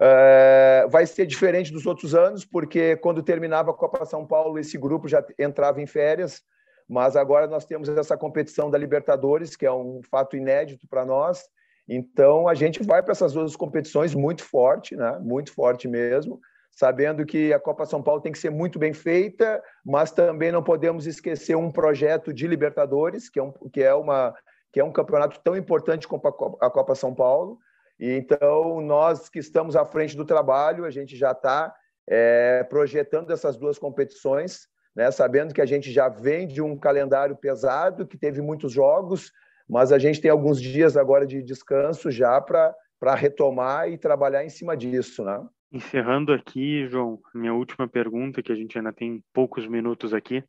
É, 0.00 0.86
vai 0.90 1.06
ser 1.06 1.26
diferente 1.26 1.72
dos 1.72 1.86
outros 1.86 2.14
anos, 2.14 2.44
porque 2.44 2.96
quando 2.96 3.22
terminava 3.22 3.70
a 3.70 3.74
Copa 3.74 4.04
São 4.04 4.26
Paulo, 4.26 4.58
esse 4.58 4.76
grupo 4.76 5.08
já 5.08 5.24
entrava 5.38 5.80
em 5.80 5.86
férias, 5.86 6.42
mas 6.88 7.16
agora 7.16 7.46
nós 7.46 7.64
temos 7.64 7.88
essa 7.88 8.16
competição 8.16 8.70
da 8.70 8.78
Libertadores, 8.78 9.56
que 9.56 9.64
é 9.64 9.72
um 9.72 10.00
fato 10.10 10.36
inédito 10.36 10.86
para 10.88 11.04
nós. 11.04 11.44
Então 11.88 12.48
a 12.48 12.54
gente 12.54 12.82
vai 12.82 13.02
para 13.02 13.12
essas 13.12 13.32
duas 13.32 13.56
competições 13.56 14.14
muito 14.14 14.42
forte, 14.42 14.96
né? 14.96 15.18
Muito 15.20 15.52
forte 15.52 15.86
mesmo, 15.86 16.40
sabendo 16.70 17.24
que 17.24 17.52
a 17.52 17.60
Copa 17.60 17.86
São 17.86 18.02
Paulo 18.02 18.20
tem 18.20 18.32
que 18.32 18.38
ser 18.38 18.50
muito 18.50 18.78
bem 18.78 18.92
feita, 18.92 19.62
mas 19.84 20.10
também 20.10 20.50
não 20.50 20.62
podemos 20.62 21.06
esquecer 21.06 21.56
um 21.56 21.70
projeto 21.70 22.32
de 22.32 22.46
Libertadores, 22.46 23.28
que 23.28 23.38
é 23.38 23.42
um, 23.42 23.52
que 23.72 23.82
é 23.82 23.94
uma 23.94 24.34
que 24.72 24.80
é 24.80 24.84
um 24.84 24.90
campeonato 24.90 25.40
tão 25.44 25.56
importante 25.56 26.08
como 26.08 26.20
a 26.60 26.68
Copa 26.68 26.96
São 26.96 27.14
Paulo. 27.14 27.60
E 27.98 28.10
então 28.12 28.80
nós 28.80 29.28
que 29.28 29.38
estamos 29.38 29.76
à 29.76 29.84
frente 29.84 30.16
do 30.16 30.24
trabalho, 30.24 30.84
a 30.84 30.90
gente 30.90 31.16
já 31.16 31.32
está 31.32 31.74
é, 32.08 32.64
projetando 32.64 33.32
essas 33.32 33.56
duas 33.56 33.78
competições, 33.78 34.68
né? 34.94 35.10
Sabendo 35.10 35.54
que 35.54 35.60
a 35.60 35.66
gente 35.66 35.90
já 35.90 36.08
vem 36.08 36.46
de 36.46 36.60
um 36.60 36.76
calendário 36.76 37.36
pesado, 37.36 38.06
que 38.06 38.18
teve 38.18 38.40
muitos 38.40 38.72
jogos, 38.72 39.32
mas 39.68 39.92
a 39.92 39.98
gente 39.98 40.20
tem 40.20 40.30
alguns 40.30 40.60
dias 40.60 40.96
agora 40.96 41.26
de 41.26 41.42
descanso 41.42 42.10
já 42.10 42.40
para 42.40 43.14
retomar 43.14 43.88
e 43.88 43.98
trabalhar 43.98 44.44
em 44.44 44.50
cima 44.50 44.76
disso, 44.76 45.24
né? 45.24 45.42
Encerrando 45.72 46.32
aqui, 46.32 46.86
João, 46.86 47.18
minha 47.34 47.52
última 47.52 47.88
pergunta, 47.88 48.42
que 48.42 48.52
a 48.52 48.54
gente 48.54 48.78
ainda 48.78 48.92
tem 48.92 49.24
poucos 49.32 49.66
minutos 49.66 50.14
aqui. 50.14 50.44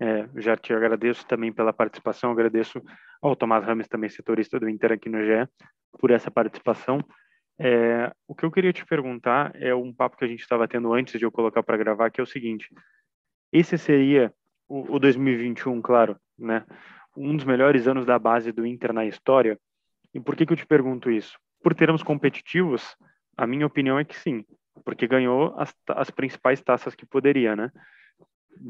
É, 0.00 0.28
já 0.36 0.56
te 0.56 0.72
agradeço 0.72 1.26
também 1.26 1.52
pela 1.52 1.72
participação, 1.72 2.30
agradeço 2.30 2.82
ao 3.20 3.34
Tomás 3.34 3.64
Rames, 3.64 3.88
também 3.88 4.08
setorista 4.08 4.58
do 4.58 4.68
Inter 4.68 4.92
aqui 4.92 5.08
no 5.08 5.22
GE, 5.22 5.48
por 5.98 6.10
essa 6.10 6.30
participação. 6.30 7.00
É, 7.58 8.12
o 8.26 8.34
que 8.34 8.44
eu 8.44 8.50
queria 8.50 8.72
te 8.72 8.86
perguntar 8.86 9.50
é 9.54 9.74
um 9.74 9.92
papo 9.92 10.16
que 10.16 10.24
a 10.24 10.28
gente 10.28 10.40
estava 10.40 10.68
tendo 10.68 10.92
antes 10.92 11.18
de 11.18 11.24
eu 11.24 11.32
colocar 11.32 11.62
para 11.62 11.76
gravar, 11.76 12.10
que 12.10 12.20
é 12.20 12.24
o 12.24 12.26
seguinte: 12.26 12.68
esse 13.52 13.76
seria 13.76 14.32
o, 14.68 14.96
o 14.96 14.98
2021, 14.98 15.80
claro, 15.82 16.16
né? 16.38 16.64
um 17.16 17.34
dos 17.34 17.44
melhores 17.44 17.88
anos 17.88 18.06
da 18.06 18.18
base 18.18 18.52
do 18.52 18.64
Inter 18.64 18.92
na 18.92 19.04
história. 19.04 19.58
E 20.14 20.20
por 20.20 20.36
que, 20.36 20.46
que 20.46 20.52
eu 20.52 20.56
te 20.56 20.66
pergunto 20.66 21.10
isso? 21.10 21.36
Por 21.62 21.74
termos 21.74 22.02
competitivos, 22.02 22.96
a 23.36 23.46
minha 23.46 23.66
opinião 23.66 23.98
é 23.98 24.04
que 24.04 24.16
sim, 24.16 24.44
porque 24.84 25.06
ganhou 25.06 25.54
as, 25.58 25.74
as 25.88 26.10
principais 26.10 26.62
taças 26.62 26.94
que 26.94 27.04
poderia, 27.04 27.56
né? 27.56 27.70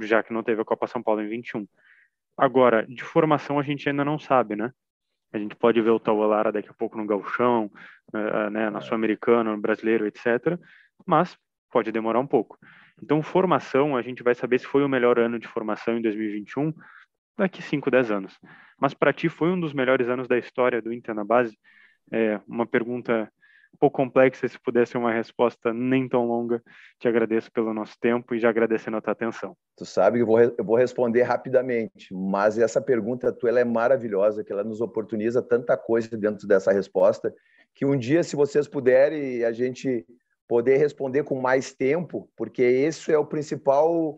Já 0.03 0.23
que 0.23 0.33
não 0.33 0.43
teve 0.43 0.61
a 0.61 0.64
Copa 0.64 0.87
São 0.87 1.03
Paulo 1.03 1.23
em 1.23 1.29
21. 1.29 1.67
Agora, 2.37 2.87
de 2.87 3.03
formação 3.03 3.59
a 3.59 3.62
gente 3.62 3.88
ainda 3.88 4.05
não 4.05 4.19
sabe, 4.19 4.55
né? 4.55 4.73
A 5.33 5.38
gente 5.38 5.55
pode 5.55 5.81
ver 5.81 5.91
o 5.91 6.01
Taualara 6.01 6.53
daqui 6.53 6.71
a 6.71 6.75
pouco 6.75 6.97
no 6.97 7.07
Gauchão, 7.07 7.71
eh, 8.14 8.51
né, 8.51 8.71
na 8.71 8.81
Sul-Americana, 8.81 9.55
no 9.55 9.61
Brasileiro, 9.61 10.07
etc. 10.07 10.59
Mas 11.05 11.37
pode 11.71 11.93
demorar 11.93 12.21
um 12.21 12.27
pouco. 12.27 12.59
Então, 13.03 13.23
formação, 13.23 13.97
a 13.97 14.03
gente 14.03 14.23
vai 14.23 14.35
saber 14.35 14.59
se 14.59 14.67
foi 14.67 14.83
o 14.83 14.88
melhor 14.88 15.19
ano 15.19 15.38
de 15.38 15.47
formação 15.47 15.99
em 15.99 16.03
2021 16.03 16.73
daqui 17.37 17.62
5, 17.62 17.91
10 17.91 18.11
anos. 18.11 18.38
Mas 18.81 18.95
para 18.95 19.12
ti 19.12 19.29
foi 19.29 19.51
um 19.51 19.61
dos 19.61 19.73
melhores 19.73 20.09
anos 20.09 20.27
da 20.27 20.38
história 20.38 20.81
do 20.81 20.93
Inter 20.93 21.14
na 21.14 21.25
base? 21.25 21.57
É 22.11 22.41
uma 22.47 22.67
pergunta 22.67 23.31
um 23.74 23.78
pouco 23.78 23.96
complexa, 23.96 24.48
se 24.48 24.59
pudesse 24.59 24.96
uma 24.96 25.12
resposta 25.12 25.72
nem 25.72 26.09
tão 26.09 26.26
longa, 26.26 26.62
te 26.98 27.07
agradeço 27.07 27.50
pelo 27.52 27.72
nosso 27.72 27.94
tempo 28.00 28.35
e 28.35 28.38
já 28.38 28.48
agradecendo 28.48 28.96
a 28.96 29.00
tua 29.00 29.12
atenção. 29.12 29.57
Tu 29.76 29.85
sabe 29.85 30.18
que 30.18 30.22
eu 30.22 30.26
vou, 30.26 30.40
eu 30.40 30.64
vou 30.64 30.76
responder 30.76 31.22
rapidamente, 31.22 32.12
mas 32.12 32.59
essa 32.59 32.81
pergunta 32.81 33.33
tua 33.33 33.50
ela 33.50 33.61
é 33.61 33.64
maravilhosa, 33.64 34.42
que 34.42 34.52
ela 34.52 34.64
nos 34.64 34.81
oportuniza 34.81 35.42
tanta 35.42 35.76
coisa 35.76 36.16
dentro 36.16 36.46
dessa 36.46 36.72
resposta, 36.72 37.33
que 37.74 37.85
um 37.85 37.96
dia, 37.96 38.22
se 38.22 38.35
vocês 38.35 38.66
puderem, 38.66 39.44
a 39.44 39.52
gente 39.52 40.04
poder 40.48 40.78
responder 40.78 41.24
com 41.24 41.40
mais 41.40 41.72
tempo, 41.72 42.28
porque 42.37 42.64
isso 42.64 43.12
é 43.12 43.18
o 43.18 43.26
principal 43.26 44.16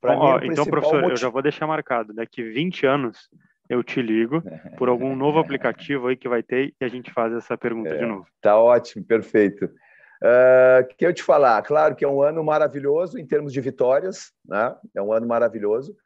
para 0.00 0.14
mim, 0.14 0.22
ó, 0.22 0.40
então, 0.42 0.64
professor, 0.64 0.94
motivo... 0.94 1.12
eu 1.12 1.16
já 1.16 1.28
vou 1.28 1.42
deixar 1.42 1.66
marcado. 1.66 2.14
Daqui 2.14 2.42
20 2.42 2.86
anos 2.86 3.28
eu 3.70 3.84
te 3.84 4.02
ligo 4.02 4.42
por 4.76 4.88
algum 4.88 5.14
novo 5.14 5.38
aplicativo 5.40 6.08
aí 6.08 6.16
que 6.16 6.28
vai 6.28 6.42
ter 6.42 6.74
e 6.80 6.84
a 6.84 6.88
gente 6.88 7.12
faz 7.12 7.32
essa 7.32 7.56
pergunta 7.56 7.90
é, 7.90 7.98
de 7.98 8.04
novo. 8.04 8.26
Tá 8.42 8.58
ótimo, 8.58 9.04
perfeito. 9.04 9.64
Uh, 9.64 10.84
que 10.98 11.06
eu 11.06 11.14
te 11.14 11.22
falar, 11.22 11.62
claro 11.62 11.94
que 11.94 12.04
é 12.04 12.08
um 12.08 12.20
ano 12.20 12.44
maravilhoso 12.44 13.18
em 13.18 13.26
termos 13.26 13.52
de 13.52 13.60
vitórias, 13.60 14.32
né? 14.44 14.74
É 14.94 15.00
um 15.00 15.12
ano 15.12 15.26
maravilhoso. 15.26 15.96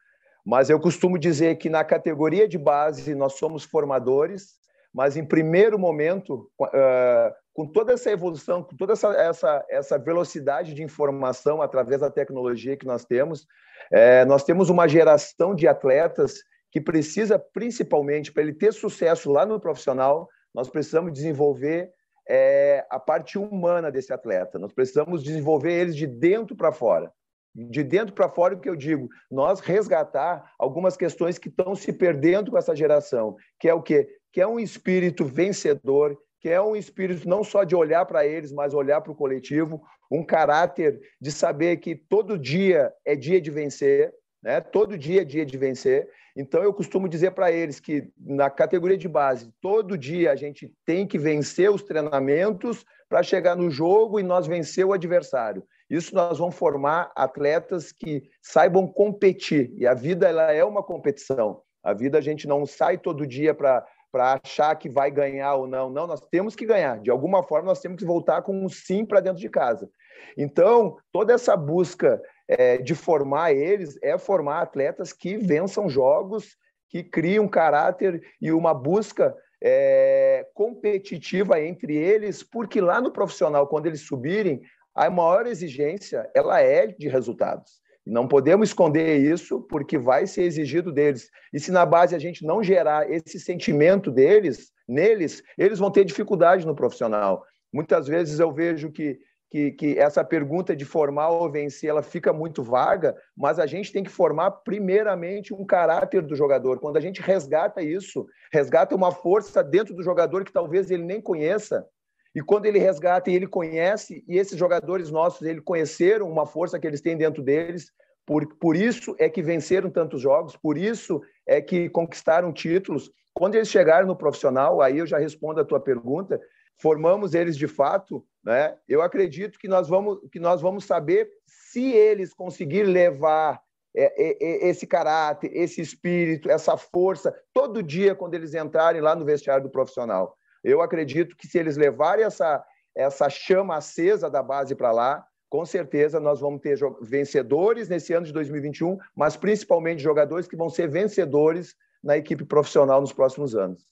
Mas 0.47 0.69
eu 0.69 0.79
costumo 0.79 1.19
dizer 1.19 1.57
que 1.57 1.71
na 1.71 1.83
categoria 1.83 2.47
de 2.47 2.59
base 2.59 3.15
nós 3.15 3.39
somos 3.39 3.65
formadores, 3.65 4.53
mas 4.93 5.17
em 5.17 5.25
primeiro 5.25 5.79
momento, 5.79 6.49
uh, 6.61 7.35
com 7.55 7.67
toda 7.67 7.95
essa 7.95 8.11
evolução, 8.11 8.63
com 8.63 8.77
toda 8.77 8.93
essa, 8.93 9.09
essa, 9.15 9.65
essa 9.71 9.99
velocidade 9.99 10.75
de 10.75 10.83
informação 10.83 11.63
através 11.63 12.03
da 12.03 12.11
tecnologia 12.11 12.77
que 12.77 12.87
nós 12.87 13.05
temos, 13.05 13.47
é, 13.91 14.25
nós 14.25 14.45
temos 14.45 14.71
uma 14.71 14.87
geração 14.87 15.55
de 15.55 15.67
atletas 15.67 16.43
que 16.75 16.81
precisa, 16.81 17.39
principalmente, 17.39 18.33
para 18.33 18.43
ele 18.43 18.53
ter 18.53 18.73
sucesso 18.73 19.31
lá 19.31 19.47
no 19.47 19.61
profissional, 19.61 20.29
nós 20.53 20.69
precisamos 20.69 21.13
desenvolver 21.13 21.89
é, 22.29 22.85
a 22.91 22.99
parte 22.99 23.39
humana 23.39 23.93
desse 23.93 24.13
atleta. 24.13 24.59
Nós 24.59 24.73
precisamos 24.73 25.23
desenvolver 25.23 25.73
eles 25.73 25.95
de 25.95 26.05
dentro 26.05 26.57
para 26.57 26.73
fora. 26.73 27.13
De 27.55 27.85
dentro 27.85 28.13
para 28.13 28.29
fora, 28.29 28.57
o 28.57 28.61
que 28.61 28.69
eu 28.69 28.75
digo, 28.75 29.09
nós 29.31 29.61
resgatar 29.61 30.53
algumas 30.59 30.97
questões 30.97 31.39
que 31.39 31.49
estão 31.49 31.77
se 31.77 31.93
perdendo 31.93 32.51
com 32.51 32.59
essa 32.59 32.75
geração, 32.75 33.37
que 33.61 33.69
é 33.69 33.75
o 33.75 33.81
quê? 33.81 34.09
Que 34.33 34.41
é 34.41 34.47
um 34.47 34.59
espírito 34.59 35.25
vencedor, 35.25 36.19
que 36.41 36.49
é 36.49 36.61
um 36.61 36.75
espírito 36.75 37.29
não 37.29 37.45
só 37.45 37.63
de 37.63 37.77
olhar 37.77 38.05
para 38.05 38.27
eles, 38.27 38.51
mas 38.51 38.75
olhar 38.75 39.01
para 39.01 39.13
o 39.13 39.17
coletivo, 39.17 39.81
um 40.11 40.27
caráter 40.27 41.01
de 41.21 41.31
saber 41.31 41.77
que 41.77 41.95
todo 41.95 42.37
dia 42.37 42.93
é 43.05 43.15
dia 43.15 43.41
de 43.41 43.53
vencer, 43.53 44.13
né? 44.43 44.61
Todo 44.61 44.99
dia 44.99 45.23
é 45.23 45.25
dia 45.25 45.47
de 45.47 45.57
vencer. 45.57 46.09
Então 46.37 46.63
eu 46.63 46.73
costumo 46.73 47.09
dizer 47.09 47.31
para 47.31 47.53
eles 47.53 47.79
que 47.79 48.09
na 48.19 48.51
categoria 48.51 48.99
de 48.99 49.09
base, 49.09 49.53
todo 49.61 49.97
dia 49.97 50.33
a 50.33 50.37
gente 50.37 50.73
tem 50.85 51.07
que 51.07 51.19
vencer 51.19 51.71
os 51.71 51.83
treinamentos 51.83 52.85
para 53.09 53.23
chegar 53.23 53.55
no 53.57 53.71
jogo 53.71 54.19
e 54.19 54.23
nós 54.23 54.47
vencer 54.47 54.85
o 54.85 54.93
adversário. 54.93 55.63
Isso 55.89 56.15
nós 56.15 56.39
vamos 56.39 56.57
formar 56.57 57.13
atletas 57.15 57.93
que 57.93 58.25
saibam 58.43 58.87
competir. 58.87 59.73
E 59.77 59.87
a 59.87 59.95
vida 59.95 60.29
ela 60.29 60.51
é 60.51 60.65
uma 60.65 60.83
competição. 60.83 61.63
A 61.83 61.93
vida 61.93 62.19
a 62.19 62.21
gente 62.21 62.49
não 62.49 62.67
sai 62.67 62.99
todo 62.99 63.27
dia 63.27 63.55
para 63.55 63.87
para 64.15 64.39
achar 64.45 64.77
que 64.77 64.89
vai 64.89 65.11
ganhar 65.11 65.57
ou 65.57 65.67
não. 65.67 65.91
Não, 65.91 66.07
nós 66.07 66.21
temos 66.31 66.55
que 66.55 66.65
ganhar. 66.65 67.01
De 67.01 67.11
alguma 67.11 67.43
forma, 67.43 67.67
nós 67.67 67.81
temos 67.81 67.99
que 67.99 68.05
voltar 68.05 68.43
com 68.43 68.65
um 68.65 68.69
sim 68.69 69.05
para 69.05 69.19
dentro 69.19 69.41
de 69.41 69.49
casa. 69.49 69.91
Então, 70.39 70.97
toda 71.11 71.33
essa 71.33 71.57
busca 71.57 72.23
é, 72.49 72.79
de 72.79 72.95
formar 72.95 73.53
eles 73.53 73.99
é 74.03 74.17
formar 74.19 74.61
atletas 74.61 75.13
que 75.13 75.37
vençam 75.37 75.89
jogos, 75.89 76.57
que 76.89 77.03
criam 77.03 77.49
caráter 77.49 78.23
e 78.41 78.53
uma 78.53 78.75
busca 78.75 79.35
é, 79.63 80.47
competitiva 80.55 81.61
entre 81.61 81.97
eles, 81.97 82.43
porque 82.43 82.81
lá 82.81 83.01
no 83.01 83.11
profissional, 83.11 83.67
quando 83.67 83.87
eles 83.87 84.03
subirem, 84.03 84.63
a 84.95 85.11
maior 85.11 85.47
exigência 85.47 86.31
ela 86.35 86.61
é 86.61 86.87
de 86.87 87.09
resultados. 87.09 87.83
Não 88.07 88.29
podemos 88.29 88.69
esconder 88.69 89.17
isso, 89.17 89.63
porque 89.63 89.97
vai 89.97 90.27
ser 90.27 90.43
exigido 90.43 90.93
deles. 90.93 91.31
E 91.53 91.59
se 91.59 91.73
na 91.73 91.87
base 91.87 92.15
a 92.15 92.19
gente 92.19 92.45
não 92.45 92.63
gerar 92.63 93.11
esse 93.11 93.41
sentimento 93.41 94.11
deles, 94.11 94.71
neles, 94.87 95.43
eles 95.57 95.79
vão 95.79 95.91
ter 95.91 96.05
dificuldade 96.05 96.67
no 96.67 96.77
profissional. 96.77 97.43
Muitas 97.73 98.07
vezes 98.07 98.39
eu 98.39 98.53
vejo 98.53 98.93
que, 98.93 99.19
que, 99.55 99.71
que 99.71 99.97
essa 100.01 100.25
pergunta 100.25 100.75
de 100.75 100.85
formar 100.85 101.29
ou 101.29 101.49
vencer, 101.49 101.89
ela 101.89 102.03
fica 102.03 102.33
muito 102.33 102.61
vaga, 102.61 103.15
mas 103.37 103.61
a 103.61 103.67
gente 103.67 103.93
tem 103.93 104.03
que 104.03 104.11
formar 104.11 104.51
primeiramente 104.51 105.55
um 105.55 105.65
caráter 105.65 106.23
do 106.23 106.35
jogador. 106.35 106.81
Quando 106.81 106.97
a 106.97 107.01
gente 107.01 107.23
resgata 107.23 107.81
isso, 107.81 108.27
resgata 108.53 108.97
uma 108.97 109.13
força 109.13 109.63
dentro 109.63 109.95
do 109.95 110.03
jogador 110.03 110.43
que 110.45 110.53
talvez 110.53 110.91
ele 110.91 111.05
nem 111.05 111.21
conheça, 111.21 111.87
e 112.35 112.43
quando 112.43 112.67
ele 112.67 112.81
resgata 112.81 113.31
e 113.31 113.35
ele 113.37 113.47
conhece, 113.47 114.25
e 114.27 114.39
esses 114.39 114.59
jogadores 114.59 115.09
nossos, 115.09 115.47
ele 115.47 115.61
conheceram 115.61 116.29
uma 116.29 116.47
força 116.47 116.77
que 116.77 116.87
eles 116.89 117.01
têm 117.01 117.17
dentro 117.17 117.41
deles, 117.41 117.93
por, 118.27 118.57
por 118.57 118.75
isso 118.75 119.15
é 119.21 119.29
que 119.29 119.41
venceram 119.41 119.89
tantos 119.89 120.21
jogos, 120.21 120.57
por 120.57 120.77
isso 120.77 121.23
é 121.47 121.61
que 121.61 121.89
conquistaram 121.91 122.53
títulos. 122.53 123.09
Quando 123.33 123.55
eles 123.55 123.69
chegaram 123.69 124.09
no 124.09 124.17
profissional, 124.17 124.83
aí 124.83 124.99
eu 124.99 125.07
já 125.07 125.17
respondo 125.17 125.61
a 125.61 125.65
tua 125.65 125.79
pergunta, 125.79 126.41
formamos 126.77 127.35
eles 127.35 127.57
de 127.57 127.69
fato, 127.69 128.27
né? 128.45 128.77
Eu 128.89 129.01
acredito 129.01 129.59
que 129.59 129.67
nós 129.67 129.89
vamos 129.89 130.19
que 130.31 130.39
nós 130.39 130.61
vamos 130.61 130.85
saber 130.85 131.31
se 131.47 131.93
eles 131.93 132.35
conseguirem 132.35 132.93
levar 132.93 133.61
é, 133.97 134.13
é, 134.17 134.69
esse 134.69 134.87
caráter, 134.87 135.51
esse 135.55 135.81
espírito, 135.81 136.51
essa 136.51 136.77
força, 136.77 137.35
todo 137.53 137.83
dia 137.83 138.15
quando 138.15 138.35
eles 138.35 138.55
entrarem 138.55 139.01
lá 139.01 139.15
no 139.15 139.25
vestiário 139.25 139.63
do 139.63 139.71
profissional. 139.71 140.37
Eu 140.63 140.83
acredito 140.83 141.37
que 141.37 141.47
se 141.47 141.59
eles 141.59 141.77
levarem 141.77 142.25
essa, 142.25 142.65
essa 142.95 143.31
chama 143.31 143.77
acesa 143.77 144.29
da 144.29 144.43
base 144.43 144.75
para 144.75 144.91
lá, 144.93 145.25
com 145.49 145.65
certeza 145.65 146.19
nós 146.19 146.41
vamos 146.41 146.61
ter 146.61 146.79
vencedores 147.01 147.89
nesse 147.89 148.13
ano 148.13 148.27
de 148.27 148.33
2021, 148.33 148.99
mas 149.15 149.37
principalmente 149.37 150.03
jogadores 150.03 150.49
que 150.49 150.57
vão 150.57 150.69
ser 150.69 150.89
vencedores 150.89 151.77
na 152.03 152.17
equipe 152.17 152.45
profissional 152.45 153.01
nos 153.01 153.13
próximos 153.13 153.55
anos. 153.55 153.87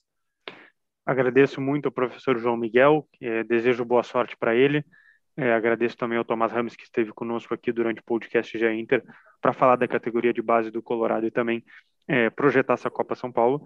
Agradeço 1.05 1.59
muito 1.59 1.87
ao 1.87 1.91
professor 1.91 2.37
João 2.37 2.55
Miguel, 2.55 3.07
é, 3.21 3.43
desejo 3.43 3.83
boa 3.83 4.03
sorte 4.03 4.37
para 4.37 4.55
ele. 4.55 4.83
É, 5.35 5.53
agradeço 5.53 5.97
também 5.97 6.17
ao 6.17 6.23
Tomás 6.23 6.51
Ramos, 6.51 6.75
que 6.75 6.83
esteve 6.83 7.11
conosco 7.11 7.53
aqui 7.53 7.71
durante 7.71 7.99
o 7.99 8.03
podcast 8.03 8.57
GE 8.57 8.65
Inter, 8.67 9.03
para 9.41 9.51
falar 9.51 9.75
da 9.75 9.87
categoria 9.87 10.31
de 10.31 10.41
base 10.41 10.69
do 10.71 10.81
Colorado 10.81 11.25
e 11.25 11.31
também 11.31 11.63
é, 12.07 12.29
projetar 12.29 12.75
essa 12.75 12.89
Copa 12.89 13.15
São 13.15 13.31
Paulo. 13.31 13.65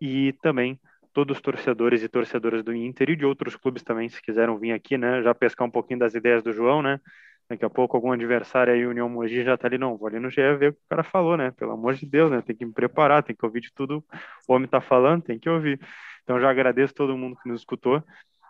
E 0.00 0.34
também 0.42 0.78
todos 1.12 1.38
os 1.38 1.42
torcedores 1.42 2.02
e 2.02 2.08
torcedoras 2.08 2.62
do 2.62 2.74
Inter 2.74 3.08
e 3.08 3.16
de 3.16 3.24
outros 3.24 3.56
clubes 3.56 3.82
também, 3.82 4.06
se 4.08 4.20
quiseram 4.20 4.58
vir 4.58 4.72
aqui, 4.72 4.98
né, 4.98 5.22
já 5.22 5.34
pescar 5.34 5.66
um 5.66 5.70
pouquinho 5.70 5.98
das 5.98 6.14
ideias 6.14 6.42
do 6.42 6.52
João, 6.52 6.82
né, 6.82 7.00
daqui 7.48 7.64
a 7.64 7.70
pouco 7.70 7.96
algum 7.96 8.12
adversário 8.12 8.74
aí, 8.74 8.86
União 8.86 9.08
Mogi, 9.08 9.42
já 9.42 9.56
tá 9.56 9.66
ali, 9.66 9.78
não, 9.78 9.96
vou 9.96 10.08
ali 10.08 10.20
no 10.20 10.28
GE 10.28 10.42
ver 10.58 10.68
o 10.68 10.72
que 10.74 10.78
o 10.78 10.88
cara 10.90 11.02
falou, 11.02 11.34
né, 11.34 11.50
pelo 11.52 11.72
amor 11.72 11.94
de 11.94 12.04
Deus, 12.04 12.30
né, 12.30 12.42
tem 12.42 12.54
que 12.54 12.66
me 12.66 12.72
preparar, 12.72 13.22
tem 13.22 13.34
que 13.34 13.46
ouvir 13.46 13.62
de 13.62 13.72
tudo 13.72 14.04
o 14.46 14.52
homem 14.52 14.68
tá 14.68 14.78
falando, 14.78 15.22
tem 15.22 15.38
que 15.38 15.48
ouvir. 15.48 15.80
Então 16.26 16.40
já 16.40 16.50
agradeço 16.50 16.92
todo 16.92 17.16
mundo 17.16 17.36
que 17.40 17.48
nos 17.48 17.60
escutou, 17.60 18.02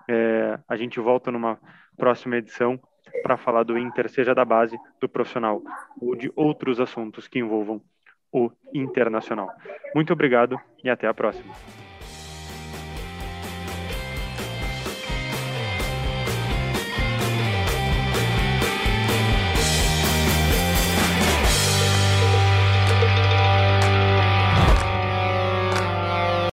é, 0.09 0.59
a 0.67 0.77
gente 0.77 0.99
volta 0.99 1.31
numa 1.31 1.59
próxima 1.95 2.39
edição 2.39 2.81
para 3.23 3.37
falar 3.37 3.65
do 3.65 3.77
Inter, 3.77 4.09
seja 4.09 4.35
da 4.35 4.47
base, 4.47 4.79
do 4.99 5.07
profissional 5.07 5.61
ou 6.01 6.17
de 6.17 6.33
outros 6.35 6.81
assuntos 6.81 7.29
que 7.29 7.39
envolvam 7.39 7.83
o 8.33 8.51
internacional. 8.73 9.51
Muito 9.95 10.11
obrigado 10.15 10.59
e 10.83 10.89
até 10.89 11.07
a 11.07 11.13
próxima. 11.13 11.53